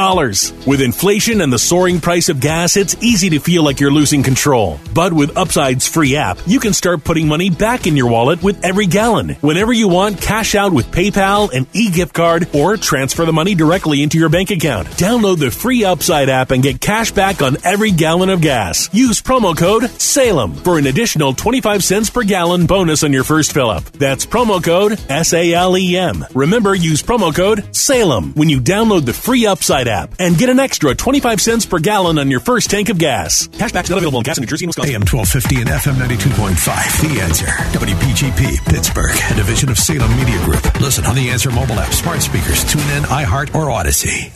[0.67, 3.93] With inflation and the soaring price price of gas, it's easy to feel like you're
[3.93, 4.81] losing control.
[4.93, 8.65] But with Upside's free app, you can start putting money back in your wallet with
[8.65, 9.37] every gallon.
[9.41, 14.03] Whenever you want, cash out with PayPal, an e-gift card, or transfer the money directly
[14.03, 14.89] into your bank account.
[14.97, 18.93] Download the free Upside app and get cash back on every gallon of gas.
[18.93, 23.53] Use promo code SALEM for an additional 25 cents per gallon bonus on your first
[23.53, 23.85] fill up.
[23.93, 26.25] That's promo code S-A-L-E-M.
[26.35, 30.59] Remember, use promo code SALEM when you download the free Upside app and get an
[30.59, 33.49] extra 25 cents per gallon on your first tank of gas.
[33.49, 34.95] Cashback's not available in gas in New Jersey and Wisconsin.
[34.95, 37.15] AM 1250 and FM 92.5.
[37.15, 37.47] The Answer.
[37.77, 40.63] WPGP, Pittsburgh, a division of Salem Media Group.
[40.81, 44.33] Listen on the Answer mobile app, smart speakers, tune in, iHeart, or Odyssey.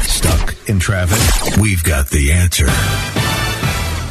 [0.00, 1.60] Stuck in traffic?
[1.60, 2.66] We've got the answer.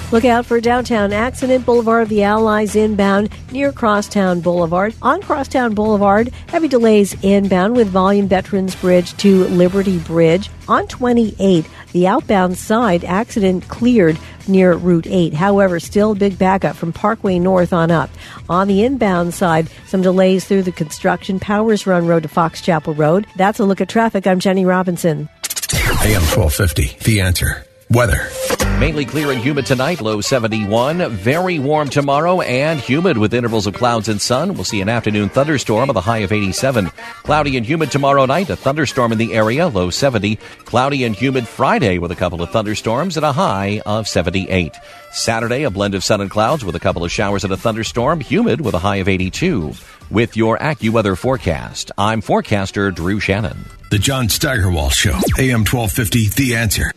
[0.09, 4.95] Look out for downtown accident Boulevard, the Allies inbound near Crosstown Boulevard.
[5.01, 10.49] On Crosstown Boulevard, heavy delays inbound with Volume Veterans Bridge to Liberty Bridge.
[10.69, 14.17] On 28, the outbound side accident cleared
[14.47, 15.33] near Route 8.
[15.33, 18.09] However, still big backup from Parkway North on up.
[18.47, 22.93] On the inbound side, some delays through the construction Powers Run Road to Fox Chapel
[22.93, 23.27] Road.
[23.35, 24.25] That's a look at traffic.
[24.25, 25.27] I'm Jenny Robinson.
[26.05, 26.97] AM 1250.
[27.03, 27.65] The Answer.
[27.89, 28.29] Weather.
[28.79, 31.09] Mainly clear and humid tonight, low 71.
[31.09, 34.53] Very warm tomorrow and humid with intervals of clouds and sun.
[34.53, 36.91] We'll see an afternoon thunderstorm with a high of 87.
[37.23, 40.35] Cloudy and humid tomorrow night, a thunderstorm in the area, low 70.
[40.65, 44.75] Cloudy and humid Friday with a couple of thunderstorms and a high of 78.
[45.11, 48.19] Saturday, a blend of sun and clouds with a couple of showers and a thunderstorm,
[48.19, 49.73] humid with a high of 82.
[50.11, 53.57] With your AccuWeather forecast, I'm forecaster Drew Shannon.
[53.89, 55.19] The John Steigerwald Show.
[55.39, 56.27] AM 1250.
[56.29, 56.93] The Answer.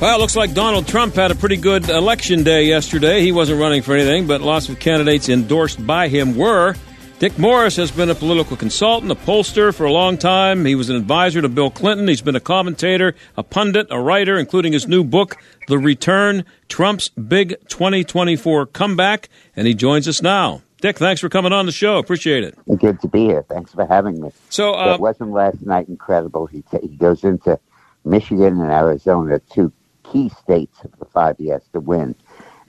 [0.00, 3.20] Well, it looks like Donald Trump had a pretty good election day yesterday.
[3.20, 6.76] He wasn't running for anything, but lots of candidates endorsed by him were.
[7.18, 10.64] Dick Morris has been a political consultant, a pollster for a long time.
[10.64, 12.06] He was an advisor to Bill Clinton.
[12.06, 17.08] He's been a commentator, a pundit, a writer, including his new book, The Return Trump's
[17.08, 19.28] Big 2024 Comeback.
[19.56, 20.62] And he joins us now.
[20.80, 21.98] Dick, thanks for coming on the show.
[21.98, 22.56] Appreciate it.
[22.78, 23.44] Good to be here.
[23.48, 24.30] Thanks for having me.
[24.48, 26.46] So, uh, that wasn't last night incredible.
[26.46, 27.58] He, t- he goes into
[28.04, 29.72] Michigan and Arizona, two
[30.12, 32.14] key states of the five he has to win,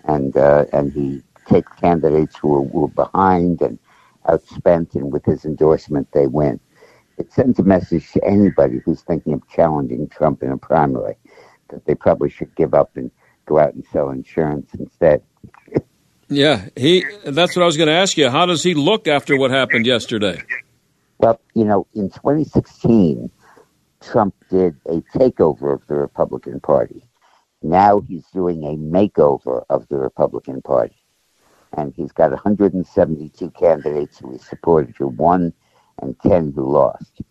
[0.05, 3.79] and uh, and he takes candidates who are, who are behind and
[4.27, 6.59] outspent, and with his endorsement, they win.
[7.17, 11.15] It sends a message to anybody who's thinking of challenging Trump in a primary
[11.69, 13.11] that they probably should give up and
[13.45, 15.21] go out and sell insurance instead.
[16.29, 17.05] yeah, he.
[17.25, 18.29] That's what I was going to ask you.
[18.29, 20.41] How does he look after what happened yesterday?
[21.17, 23.29] Well, you know, in 2016,
[24.01, 27.03] Trump did a takeover of the Republican Party.
[27.61, 30.95] Now he's doing a makeover of the Republican Party.
[31.77, 35.53] And he's got 172 candidates who he supported who won
[36.01, 37.21] and 10 who lost.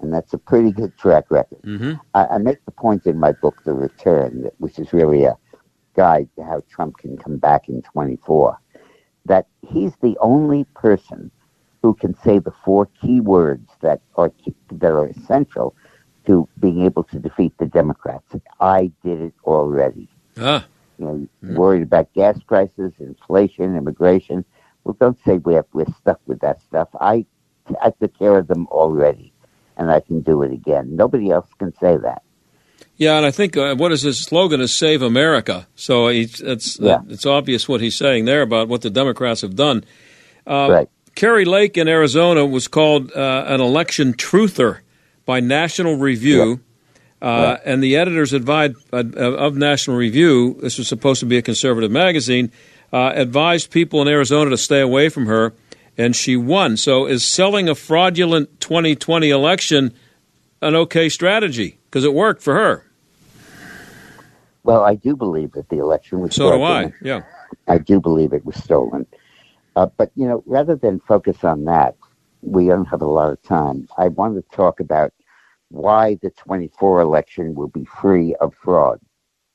[0.00, 1.62] And that's a pretty good track record.
[1.62, 1.94] Mm-hmm.
[2.14, 5.38] I, I make the point in my book, The Return, that, which is really a
[5.94, 8.58] guide to how Trump can come back in 24,
[9.24, 11.30] that he's the only person
[11.82, 14.32] who can say the four key words that are,
[14.72, 15.74] that are essential
[16.26, 18.24] to being able to defeat the Democrats.
[18.60, 20.08] I did it already.
[20.38, 20.66] Ah.
[20.98, 24.44] You know, worried about gas prices, inflation, immigration.
[24.84, 26.88] Well, don't say we have, we're stuck with that stuff.
[27.00, 27.26] I,
[27.82, 29.32] I took care of them already,
[29.76, 30.96] and I can do it again.
[30.96, 32.22] Nobody else can say that.
[32.96, 36.78] Yeah, and I think uh, what is his slogan is "Save America." So it's it's,
[36.80, 37.00] Yeah.
[37.08, 39.84] it's obvious what he's saying there about what the Democrats have done.
[40.46, 40.88] Uh, Right.
[41.14, 44.80] Kari Lake in Arizona was called uh, an election truther
[45.26, 46.60] by National Review.
[47.20, 51.42] Uh, And the editors advised, uh, of National Review, this was supposed to be a
[51.42, 52.52] conservative magazine,
[52.92, 55.52] uh, advised people in Arizona to stay away from her,
[55.98, 56.76] and she won.
[56.76, 59.92] So, is selling a fraudulent 2020 election
[60.62, 61.78] an okay strategy?
[61.86, 62.84] Because it worked for her.
[64.62, 66.52] Well, I do believe that the election was stolen.
[66.54, 66.92] So do I.
[67.00, 67.22] Yeah.
[67.68, 69.06] I do believe it was stolen.
[69.74, 71.94] Uh, but, you know, rather than focus on that,
[72.42, 73.88] we don't have a lot of time.
[73.96, 75.12] I want to talk about
[75.70, 79.00] why the 24 election will be free of fraud,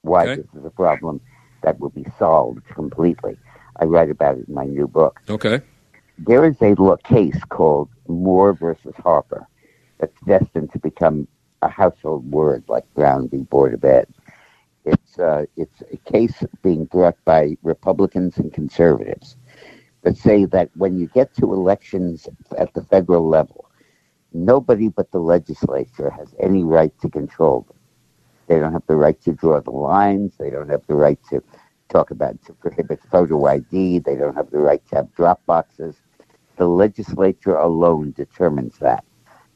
[0.01, 0.35] why Okay.
[0.41, 1.21] this is a problem
[1.63, 3.37] that will be solved completely.
[3.79, 5.21] I write about it in my new book.
[5.29, 5.61] Okay.
[6.17, 9.47] There is a law case called Moore versus Harper
[9.99, 11.27] that's destined to become
[11.61, 13.37] a household word like Brown v.
[13.43, 14.07] Board of Ed.
[14.83, 19.37] It's uh, it's a case being brought by Republicans and conservatives
[20.01, 23.69] that say that when you get to elections at the federal level,
[24.33, 27.77] nobody but the legislature has any right to control them.
[28.47, 30.33] They don't have the right to draw the lines.
[30.37, 31.41] They don't have the right to
[31.89, 33.99] talk about to prohibit photo ID.
[33.99, 35.95] They don't have the right to have drop boxes.
[36.57, 39.03] The legislature alone determines that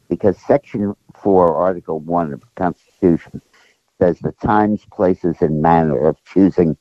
[0.10, 3.42] because Section 4, Article 1 of the Constitution
[4.00, 6.78] says the times, places, and manner of choosing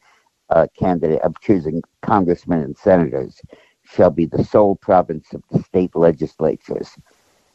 [0.51, 3.40] uh, candidate of choosing congressmen and senators
[3.84, 6.97] shall be the sole province of the state legislatures.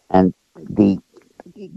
[0.10, 1.00] And the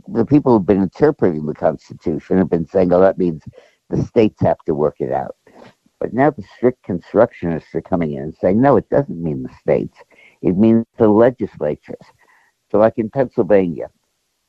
[0.09, 3.43] the people who've been interpreting the Constitution have been saying, "Oh, that means
[3.89, 5.37] the states have to work it out."
[6.01, 9.55] But now the strict constructionists are coming in and saying, "No, it doesn't mean the
[9.61, 9.99] states.
[10.43, 12.07] It means the legislatures."
[12.70, 13.91] So, like in Pennsylvania,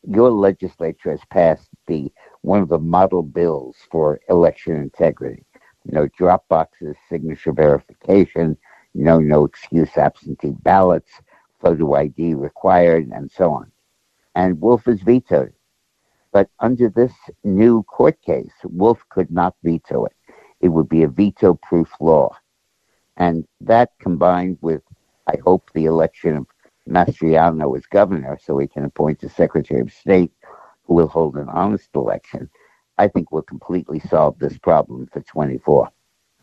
[0.08, 2.12] your legislature has passed the
[2.42, 5.46] one of the model bills for election integrity.
[5.86, 8.58] You know, drop boxes, signature verification,
[8.94, 11.12] know, no excuse absentee ballots,
[11.60, 13.73] photo ID required, and so on.
[14.36, 15.54] And Wolf has vetoed.
[16.32, 17.14] But under this
[17.44, 20.16] new court case, Wolf could not veto it.
[20.62, 22.36] It would be a veto proof law.
[23.16, 24.82] And that combined with,
[25.28, 26.48] I hope, the election of
[26.90, 30.32] Mastriano as governor so he can appoint a Secretary of State
[30.86, 32.50] who will hold an honest election,
[32.98, 35.90] I think will completely solve this problem for 24.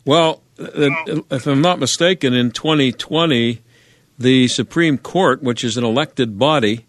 [0.07, 3.62] Well, if I'm not mistaken, in 2020,
[4.18, 6.86] the Supreme Court, which is an elected body,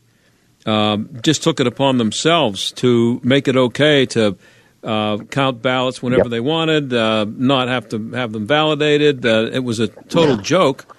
[0.66, 4.38] um, just took it upon themselves to make it okay to
[4.84, 6.30] uh, count ballots whenever yep.
[6.30, 9.26] they wanted, uh, not have to have them validated.
[9.26, 10.95] Uh, it was a total joke.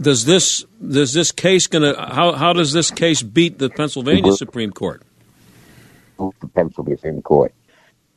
[0.00, 4.70] Does this does this case to how how does this case beat the Pennsylvania Supreme
[4.70, 5.02] Court?
[6.18, 7.52] The Pennsylvania Supreme Court.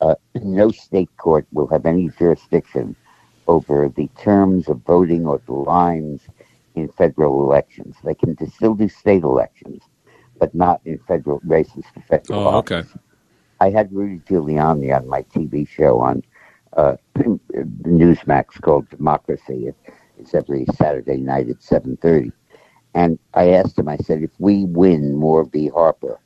[0.00, 2.96] Uh, no state court will have any jurisdiction
[3.46, 6.22] over the terms of voting or the lines
[6.74, 7.96] in federal elections.
[8.02, 9.82] They can still do state elections,
[10.42, 12.82] but not in federal races for federal oh, okay.
[13.60, 16.24] I had Rudy Giuliani on my TV show on
[16.76, 19.68] uh, Newsmax called Democracy.
[19.68, 19.76] It,
[20.18, 22.32] it's every Saturday night at 7.30.
[22.92, 25.68] And I asked him, I said, if we win Moore v.
[25.68, 26.18] Harper,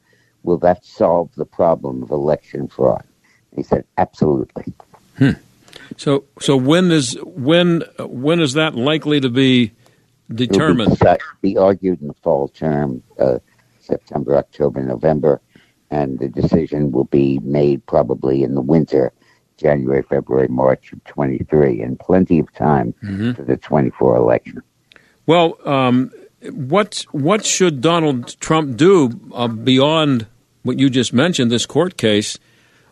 [0.44, 3.04] will that solve the problem of election fraud?
[3.54, 4.72] He said, absolutely.
[5.18, 5.32] Hmm.
[5.98, 9.72] So, so when is when when is that likely to be
[10.34, 10.92] determined?
[10.92, 13.40] It'll be, be argued in the fall term, uh,
[13.86, 15.40] September, October, November,
[15.90, 19.12] and the decision will be made probably in the winter,
[19.56, 23.32] January, February, March of 23, and plenty of time mm-hmm.
[23.32, 24.62] for the 24 election.
[25.26, 26.12] Well, um,
[26.50, 30.26] what what should Donald Trump do uh, beyond
[30.62, 32.38] what you just mentioned, this court case?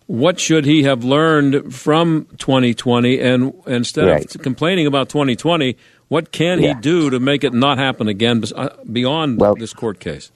[0.06, 3.20] what should he have learned from 2020?
[3.20, 4.34] And instead right.
[4.34, 5.76] of complaining about 2020,
[6.08, 6.74] what can yeah.
[6.74, 10.30] he do to make it not happen again uh, beyond well, this court case?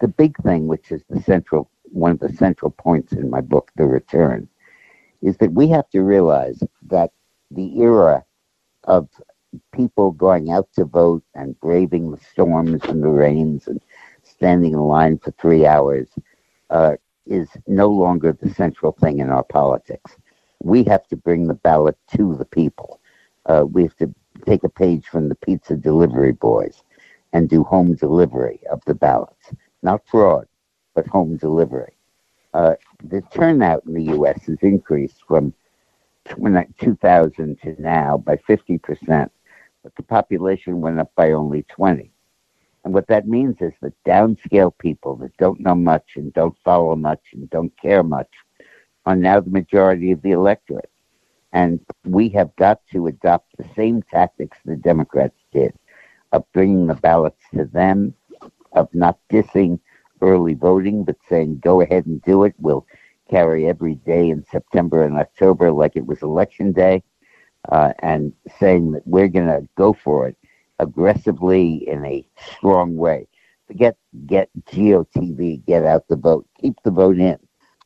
[0.00, 3.70] The big thing, which is the central one of the central points in my book,
[3.76, 4.48] The Return,
[5.22, 7.12] is that we have to realize that
[7.50, 8.24] the era
[8.84, 9.08] of
[9.72, 13.80] people going out to vote and braving the storms and the rains and
[14.22, 16.08] standing in line for three hours
[16.70, 16.96] uh,
[17.26, 20.16] is no longer the central thing in our politics.
[20.62, 23.00] We have to bring the ballot to the people.
[23.46, 26.82] Uh, we have to take a page from the pizza delivery boys
[27.32, 29.50] and do home delivery of the ballots.
[29.82, 30.46] Not fraud,
[30.94, 31.94] but home delivery.
[32.54, 32.74] Uh,
[33.04, 34.44] the turnout in the U.S.
[34.46, 35.52] has increased from
[36.26, 39.30] 2000 to now by 50%,
[39.82, 42.10] but the population went up by only 20.
[42.84, 46.96] And what that means is that downscale people that don't know much and don't follow
[46.96, 48.30] much and don't care much
[49.06, 50.90] are now the majority of the electorate.
[51.52, 55.74] And we have got to adopt the same tactics the Democrats did
[56.32, 58.14] of bringing the ballots to them,
[58.72, 59.80] of not dissing
[60.20, 62.54] early voting, but saying, go ahead and do it.
[62.58, 62.86] We'll
[63.30, 67.02] carry every day in September and October like it was election day,
[67.70, 70.36] uh, and saying that we're going to go for it
[70.78, 73.26] aggressively in a strong way.
[73.66, 73.96] Forget
[74.26, 76.46] get GOTV, get out the vote.
[76.60, 77.38] Keep the vote in.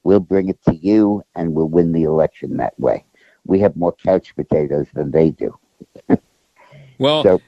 [0.05, 3.05] We'll bring it to you and we'll win the election that way.
[3.45, 5.59] We have more couch potatoes than they do.
[6.99, 7.43] well, so,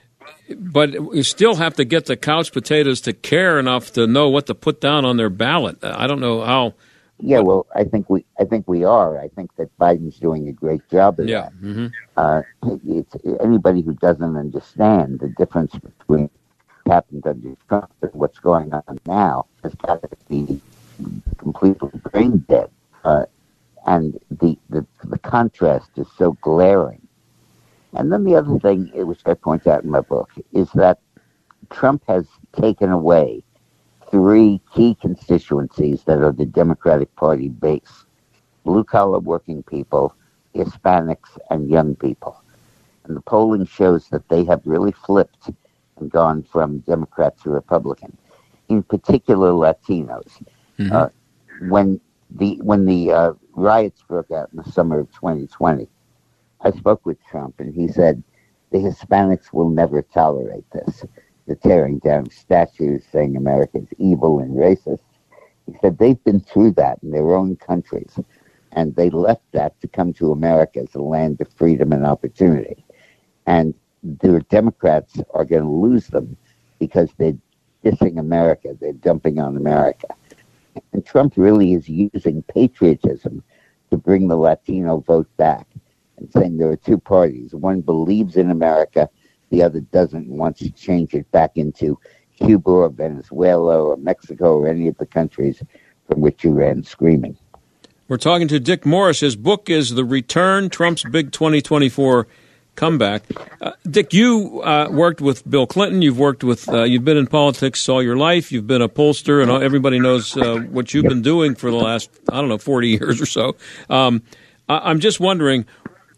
[0.57, 4.47] but you still have to get the couch potatoes to care enough to know what
[4.47, 5.83] to put down on their ballot.
[5.83, 6.75] I don't know how
[7.21, 9.19] yeah, well, I think we, I think we are.
[9.19, 11.43] I think that Biden's doing a great job of yeah.
[11.43, 11.63] that.
[11.63, 11.87] Mm-hmm.
[12.17, 12.43] Uh,
[12.87, 16.29] it's anybody who doesn't understand the difference between
[16.83, 20.61] what happened under Trump and what's going on now has got to be
[21.39, 22.71] completely brain dead.
[23.05, 23.27] Uh,
[23.87, 27.04] and the, the the contrast is so glaring.
[27.97, 30.99] And then the other thing, which I point out in my book, is that
[31.71, 32.27] Trump has
[32.61, 33.43] taken away
[34.11, 38.05] three key constituencies that are the Democratic Party base
[38.65, 40.15] blue collar working people,
[40.55, 42.41] Hispanics, and young people.
[43.05, 45.51] And the polling shows that they have really flipped
[45.99, 48.17] and gone from Democrat to Republican,
[48.69, 50.43] in particular Latinos.
[50.79, 50.93] Mm-hmm.
[50.93, 51.09] Uh,
[51.69, 55.89] when the when the uh, riots broke out in the summer of 2020,
[56.65, 58.23] I spoke with Trump, and he said
[58.71, 61.05] the Hispanics will never tolerate this.
[61.47, 65.01] The tearing down statues, saying America is evil and racist.
[65.67, 68.19] He said they've been through that in their own countries,
[68.73, 72.83] and they left that to come to America as a land of freedom and opportunity.
[73.47, 76.35] And the Democrats are going to lose them
[76.79, 77.37] because they're
[77.85, 80.09] dissing America, they're dumping on America.
[80.95, 83.45] And Trump really is using patriotism
[83.91, 85.67] to bring the Latino vote back
[86.19, 87.55] and saying there are two parties.
[87.55, 89.09] One believes in America,
[89.51, 91.99] the other doesn't and wants to change it back into
[92.39, 95.63] Cuba or Venezuela or Mexico or any of the countries
[96.09, 97.37] from which you ran screaming.
[98.09, 99.21] We're talking to Dick Morris.
[99.21, 102.27] His book is The Return Trump's Big 2024
[102.77, 103.23] Comeback.
[103.63, 106.03] Uh, Dick, you uh, worked with Bill Clinton.
[106.03, 108.51] You've worked with, uh, you've been in politics all your life.
[108.53, 112.11] You've been a pollster, and everybody knows uh, what you've been doing for the last,
[112.29, 113.57] I don't know, 40 years or so.
[113.89, 114.23] Um,
[114.69, 115.65] I- I'm just wondering,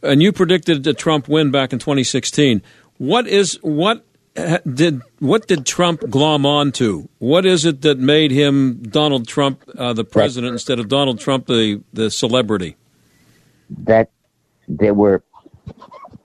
[0.06, 2.62] and you predicted a Trump win back in 2016.
[2.98, 4.04] What is, what
[4.72, 7.08] did what did Trump glom onto?
[7.18, 11.46] What is it that made him Donald Trump uh, the president instead of Donald Trump
[11.46, 12.76] the the celebrity?
[13.70, 14.10] That
[14.68, 15.22] there were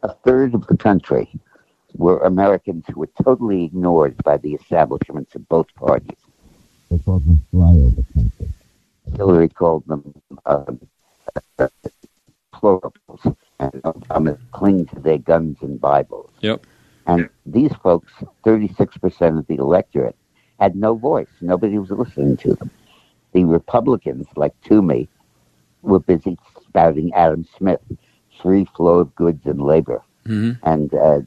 [0.03, 1.29] a third of the country
[1.95, 6.17] were Americans who were totally ignored by the establishments of both parties.
[6.89, 8.49] They called them flyover country.
[9.15, 10.13] Hillary called them
[10.45, 10.63] uh,
[11.59, 11.67] uh,
[12.53, 12.93] plurals,
[13.61, 16.31] and Obama cling to their guns and Bibles.
[16.41, 16.65] Yep.
[17.07, 18.11] And these folks,
[18.45, 20.15] 36% of the electorate,
[20.59, 21.29] had no voice.
[21.41, 22.71] Nobody was listening to them.
[23.33, 25.07] The Republicans, like Toomey,
[25.81, 27.81] were busy spouting Adam Smith,
[28.41, 30.01] free flow of goods and labor.
[30.27, 30.67] Mm-hmm.
[30.67, 31.21] And uh,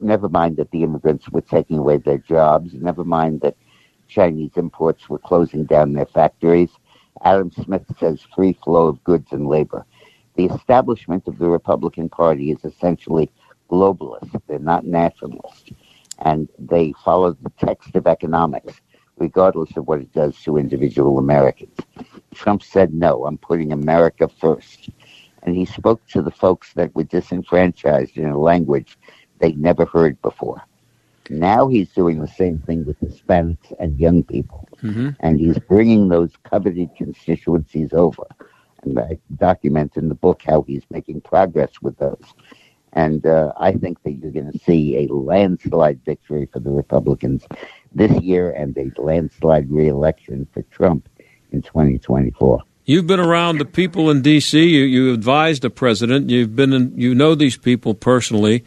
[0.00, 3.56] never mind that the immigrants were taking away their jobs, never mind that
[4.08, 6.70] Chinese imports were closing down their factories.
[7.24, 9.84] Adam Smith says free flow of goods and labor.
[10.36, 13.30] The establishment of the Republican Party is essentially
[13.70, 14.40] globalist.
[14.46, 15.72] They're not nationalist.
[16.18, 18.80] And they follow the text of economics,
[19.18, 21.76] regardless of what it does to individual Americans.
[22.34, 24.90] Trump said, no, I'm putting America first.
[25.42, 28.98] And he spoke to the folks that were disenfranchised in a language
[29.38, 30.62] they'd never heard before.
[31.30, 34.68] Now he's doing the same thing with Hispanics and young people.
[34.82, 35.10] Mm-hmm.
[35.20, 38.26] And he's bringing those coveted constituencies over.
[38.82, 42.24] And I document in the book how he's making progress with those.
[42.92, 47.44] And uh, I think that you're going to see a landslide victory for the Republicans
[47.92, 51.08] this year and a landslide reelection for Trump
[51.52, 52.62] in 2024.
[52.84, 54.60] You've been around the people in D.C.
[54.60, 56.30] You, you advised the president.
[56.30, 58.64] You've been in, you know these people personally.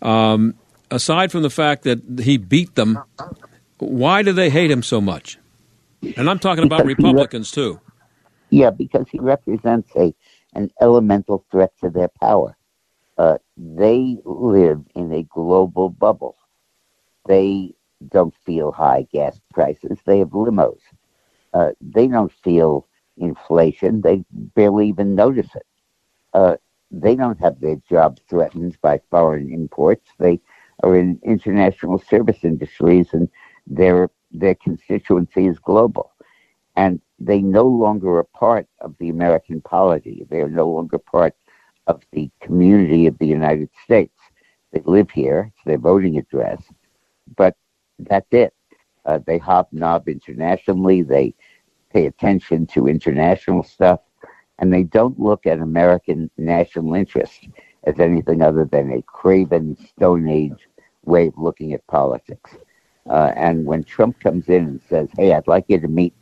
[0.00, 0.54] Um,
[0.90, 2.98] aside from the fact that he beat them,
[3.78, 5.38] why do they hate him so much?
[6.16, 7.80] And I'm talking about Republicans too.
[8.52, 10.14] Yeah, because he represents a
[10.54, 12.56] an elemental threat to their power.
[13.18, 16.36] Uh, they live in a global bubble.
[17.26, 17.74] They
[18.08, 19.98] don't feel high gas prices.
[20.06, 20.80] They have limos.
[21.52, 24.00] Uh, they don't feel inflation.
[24.02, 25.66] They barely even notice it.
[26.34, 26.56] Uh,
[26.90, 30.10] they don't have their jobs threatened by foreign imports.
[30.18, 30.40] They
[30.82, 33.28] are in international service industries, and
[33.66, 36.12] their their constituency is global.
[36.76, 40.26] And they no longer are part of the American polity.
[40.28, 41.34] They are no longer part
[41.86, 44.18] of the community of the United States.
[44.72, 46.62] They live here, it's their voting address,
[47.36, 47.54] but
[47.98, 48.54] that's it.
[49.04, 51.34] Uh, they hobnob internationally, they
[51.92, 54.00] pay attention to international stuff,
[54.58, 57.48] and they don't look at American national interest
[57.84, 60.68] as anything other than a craven Stone Age
[61.04, 62.56] way of looking at politics.
[63.08, 66.14] Uh, and when Trump comes in and says, "Hey, I'd like you to meet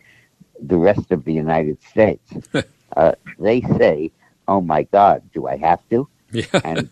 [0.63, 2.33] the rest of the United States,"
[2.97, 4.11] uh, they say,
[4.49, 6.45] "Oh my God, do I have to?" Yeah.
[6.65, 6.89] and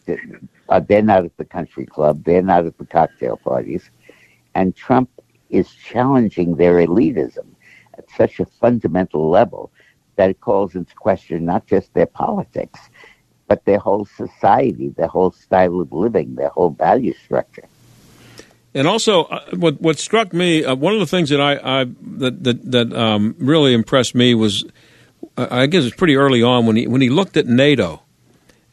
[0.68, 2.24] uh, they're not at the country club.
[2.24, 3.90] They're not at the cocktail parties.
[4.54, 5.10] And Trump
[5.50, 7.46] is challenging their elitism
[7.96, 9.70] at such a fundamental level
[10.16, 12.80] that it calls into question not just their politics,
[13.46, 17.68] but their whole society, their whole style of living, their whole value structure.
[18.78, 21.84] And also, uh, what what struck me, uh, one of the things that I, I
[22.18, 24.64] that that, that um, really impressed me was,
[25.36, 28.02] uh, I guess it's pretty early on when he when he looked at NATO,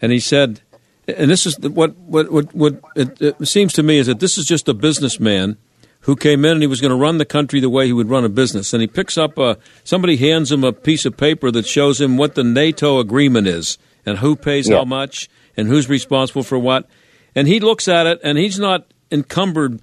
[0.01, 0.61] and he said,
[1.07, 4.37] and this is what what what, what it, it seems to me is that this
[4.37, 5.57] is just a businessman
[6.01, 8.09] who came in and he was going to run the country the way he would
[8.09, 11.49] run a business, and he picks up a somebody hands him a piece of paper
[11.49, 14.77] that shows him what the NATO agreement is and who pays Yeah.
[14.77, 15.27] how much
[15.57, 16.87] and who's responsible for what,
[17.33, 19.81] and he looks at it and he's not encumbered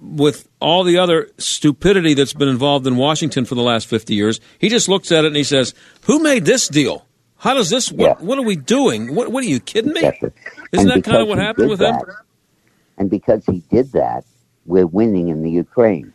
[0.00, 4.40] with all the other stupidity that's been involved in Washington for the last 50 years,
[4.58, 7.06] he just looks at it and he says, Who made this deal?
[7.36, 8.24] How does this, what, yeah.
[8.26, 9.14] what are we doing?
[9.14, 10.00] What, what are you kidding me?
[10.00, 10.32] Isn't
[10.72, 12.14] and that kind of what happened with that, him?
[12.96, 14.24] And because he did that,
[14.64, 16.14] we're winning in the Ukraine.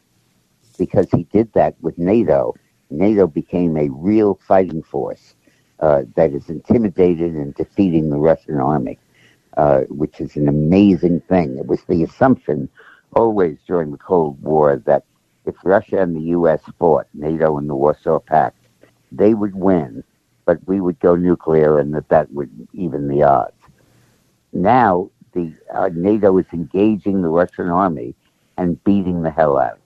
[0.78, 2.56] Because he did that with NATO,
[2.90, 5.36] NATO became a real fighting force
[5.80, 8.98] uh, that is intimidated and defeating the Russian army,
[9.60, 11.58] uh, which is an amazing thing.
[11.58, 12.70] It was the assumption
[13.14, 15.04] always during the Cold War that
[15.46, 16.62] if Russia and the U.S.
[16.78, 18.58] fought, NATO and the Warsaw Pact,
[19.12, 20.04] they would win,
[20.46, 23.62] but we would go nuclear and that that would even the odds.
[24.54, 28.16] Now, the uh, NATO is engaging the Russian army
[28.58, 29.80] and beating the hell out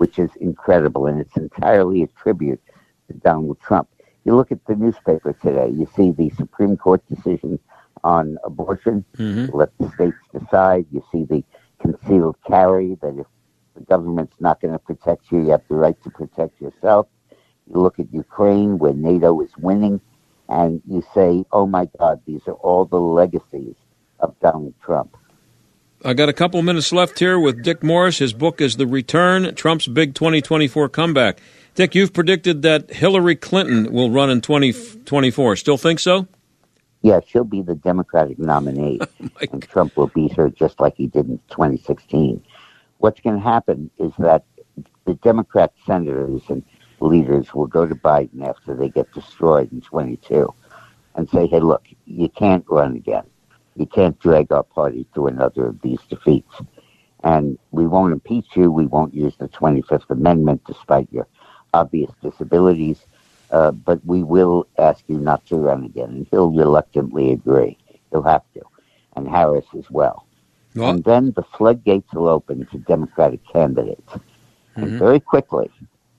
[0.00, 2.58] which is incredible, and it's entirely a tribute
[3.06, 3.86] to Donald Trump.
[4.24, 7.58] You look at the newspaper today, you see the Supreme Court decision
[8.04, 9.56] on abortion, mm-hmm.
[9.56, 10.86] let the states decide.
[10.92, 11.44] You see the
[11.80, 13.26] concealed carry, that if
[13.74, 17.06] the government's not going to protect you, you have the right to protect yourself.
[17.72, 20.00] You look at Ukraine, where NATO is winning,
[20.48, 23.76] and you say, oh my God, these are all the legacies
[24.18, 25.16] of Donald Trump.
[26.04, 28.18] I got a couple minutes left here with Dick Morris.
[28.18, 31.40] His book is The Return Trump's Big 2024 Comeback.
[31.74, 35.56] Dick, you've predicted that Hillary Clinton will run in 2024.
[35.56, 36.26] Still think so?
[37.02, 41.06] Yeah, she'll be the Democratic nominee, oh and Trump will beat her just like he
[41.06, 42.42] did in 2016.
[42.98, 44.44] What's going to happen is that
[45.06, 46.62] the Democrat senators and
[47.00, 50.52] leaders will go to Biden after they get destroyed in 22
[51.14, 53.24] and say, hey, look, you can't run again.
[53.76, 56.54] You can't drag our party through another of these defeats.
[57.24, 58.70] And we won't impeach you.
[58.70, 61.26] We won't use the 25th Amendment despite your
[61.72, 63.06] obvious disabilities
[63.50, 66.10] uh, but we will ask you not to run again.
[66.10, 67.76] And he'll reluctantly agree.
[68.10, 68.62] He'll have to.
[69.16, 70.26] And Harris as well.
[70.74, 74.12] well and then the floodgates will open to Democratic candidates.
[74.12, 74.82] Mm-hmm.
[74.82, 75.70] And very quickly,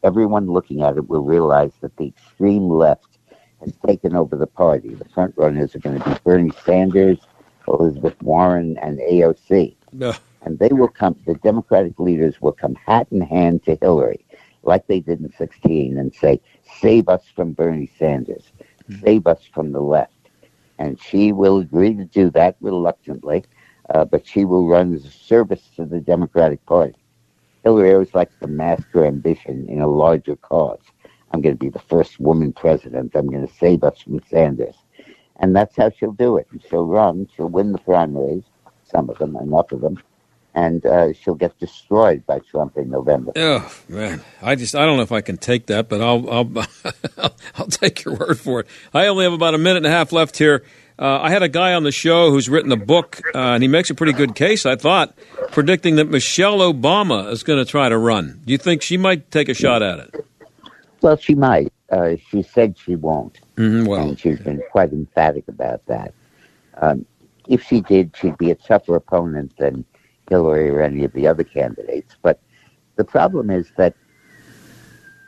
[0.04, 3.18] everyone looking at it will realize that the extreme left
[3.62, 4.94] has taken over the party.
[4.94, 7.20] The front runners are going to be Bernie Sanders,
[7.68, 9.76] Elizabeth Warren, and AOC.
[9.94, 10.14] No.
[10.44, 14.26] And they will come, the Democratic leaders will come hat in hand to Hillary,
[14.64, 16.42] like they did in 16, and say,
[16.80, 18.52] save us from Bernie Sanders,
[18.90, 19.04] mm-hmm.
[19.04, 20.14] save us from the left.
[20.80, 23.44] And she will agree to do that reluctantly,
[23.94, 26.96] uh, but she will run as a service to the Democratic Party.
[27.64, 30.82] Hillary always likes to mask her ambition in a larger cause.
[31.32, 33.16] I'm going to be the first woman president.
[33.16, 34.76] I'm going to save us from Sanders.
[35.40, 36.48] And that's how she'll do it.
[36.70, 37.28] She'll run.
[37.36, 38.44] She'll win the primaries,
[38.84, 40.02] some of them, enough of them,
[40.54, 43.32] and uh, she'll get destroyed by Trump in November.
[43.36, 46.30] Oh man, I just I don't know if I can take that, but I'll
[47.18, 48.68] I'll I'll take your word for it.
[48.94, 50.64] I only have about a minute and a half left here.
[51.00, 53.68] Uh, I had a guy on the show who's written a book, uh, and he
[53.68, 55.16] makes a pretty good case, I thought,
[55.52, 58.40] predicting that Michelle Obama is going to try to run.
[58.46, 60.26] Do you think she might take a shot at it?
[61.02, 61.74] Well, she might.
[61.90, 63.40] Uh, she said she won't.
[63.56, 66.14] Mm-hmm, well, and she's been quite emphatic about that.
[66.78, 67.06] Um,
[67.48, 69.84] if she did, she'd be a tougher opponent than
[70.32, 72.16] Hillary or any of the other candidates.
[72.22, 72.40] But
[72.96, 73.94] the problem is that,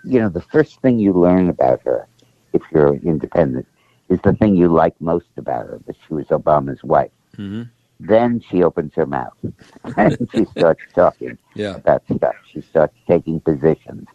[0.06, 2.08] you know, the first thing you learn about her,
[2.54, 3.68] if you're independent,
[4.10, 7.12] is the thing you like most about her, that she was Obama's wife.
[7.38, 7.64] Mm-hmm.
[8.00, 9.38] Then she opens her mouth
[9.98, 11.76] and she starts talking yeah.
[11.76, 12.36] about stuff.
[12.52, 14.08] She starts taking positions.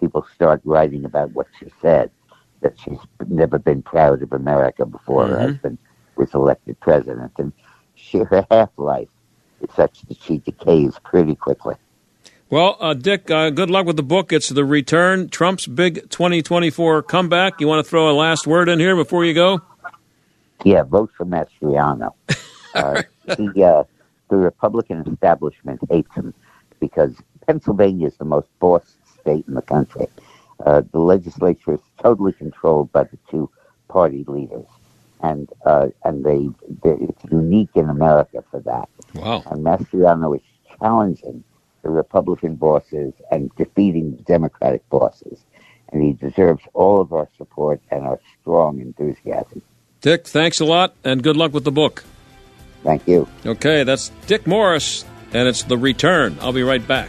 [0.00, 2.10] People start writing about what she said,
[2.62, 5.34] that she's never been proud of America before mm-hmm.
[5.34, 5.78] her husband
[6.16, 7.32] was elected president.
[7.38, 7.52] And
[7.94, 9.08] she, her half life
[9.70, 11.74] such that she decays pretty quickly.
[12.50, 14.32] Well, uh, Dick, uh, good luck with the book.
[14.32, 17.60] It's The Return, Trump's Big 2024 Comeback.
[17.60, 19.62] You want to throw a last word in here before you go?
[20.62, 22.12] Yeah, vote for Mastriano.
[22.74, 23.02] uh,
[23.38, 23.84] he, uh,
[24.28, 26.34] the Republican establishment hates him
[26.78, 27.14] because
[27.46, 30.06] Pennsylvania is the most boss state in the country.
[30.64, 33.48] Uh, the legislature is totally controlled by the two
[33.88, 34.66] party leaders
[35.22, 36.48] and uh, and they,
[36.84, 38.88] it's unique in America for that.
[39.14, 39.42] Wow!
[39.46, 40.42] And Mastriano is
[40.78, 41.44] challenging
[41.82, 45.38] the Republican bosses and defeating the Democratic bosses,
[45.92, 49.62] and he deserves all of our support and our strong enthusiasm.
[50.00, 52.04] Dick, thanks a lot, and good luck with the book.
[52.82, 53.28] Thank you.
[53.46, 56.36] Okay, that's Dick Morris, and it's The Return.
[56.40, 57.08] I'll be right back.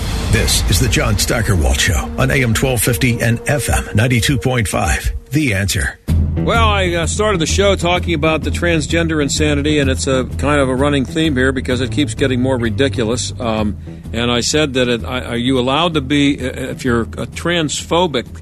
[0.31, 5.29] This is the John Steigerwald Show on AM 1250 and FM 92.5.
[5.31, 5.99] The answer.
[6.37, 10.61] Well, I uh, started the show talking about the transgender insanity, and it's a kind
[10.61, 13.37] of a running theme here because it keeps getting more ridiculous.
[13.41, 13.77] Um,
[14.13, 18.41] and I said that it, are you allowed to be, if you're a transphobic,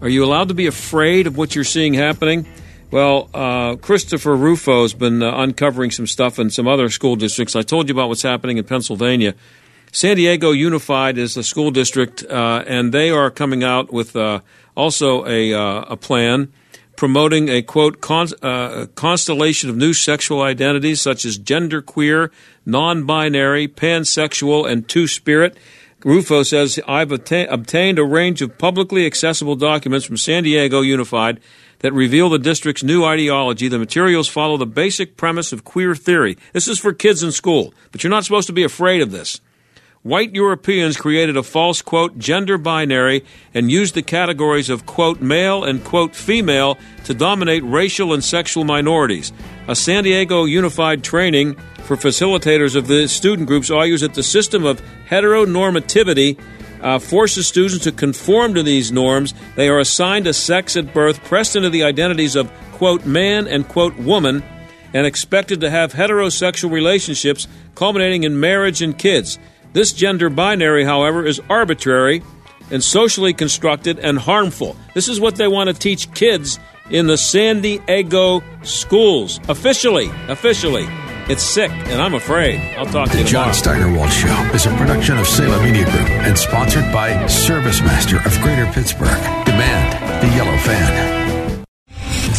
[0.00, 2.46] are you allowed to be afraid of what you're seeing happening?
[2.90, 7.54] Well, uh, Christopher Rufo has been uh, uncovering some stuff in some other school districts.
[7.54, 9.34] I told you about what's happening in Pennsylvania.
[9.96, 14.40] San Diego Unified is the school district, uh, and they are coming out with uh,
[14.76, 16.52] also a, uh, a plan
[16.96, 22.30] promoting a quote con- uh, constellation of new sexual identities such as genderqueer,
[22.66, 25.56] non-binary, pansexual, and two-spirit.
[26.04, 31.40] Rufo says, I've atta- obtained a range of publicly accessible documents from San Diego Unified
[31.78, 33.68] that reveal the district's new ideology.
[33.68, 36.36] The materials follow the basic premise of queer theory.
[36.52, 39.40] This is for kids in school, but you're not supposed to be afraid of this.
[40.06, 45.64] White Europeans created a false, quote, gender binary and used the categories of, quote, male
[45.64, 49.32] and, quote, female to dominate racial and sexual minorities.
[49.66, 54.64] A San Diego unified training for facilitators of the student groups argues that the system
[54.64, 54.80] of
[55.10, 56.38] heteronormativity
[56.82, 59.34] uh, forces students to conform to these norms.
[59.56, 63.66] They are assigned a sex at birth, pressed into the identities of, quote, man and,
[63.66, 64.44] quote, woman,
[64.94, 69.36] and expected to have heterosexual relationships culminating in marriage and kids.
[69.76, 72.22] This gender binary, however, is arbitrary
[72.70, 74.74] and socially constructed and harmful.
[74.94, 76.58] This is what they want to teach kids
[76.88, 79.38] in the San Diego schools.
[79.50, 80.86] Officially, officially.
[81.28, 82.58] It's sick, and I'm afraid.
[82.78, 83.28] I'll talk to you The.
[83.28, 88.40] John Steigerwald Show is a production of Salem Media Group and sponsored by ServiceMaster of
[88.40, 89.20] Greater Pittsburgh.
[89.44, 91.35] Demand the yellow fan.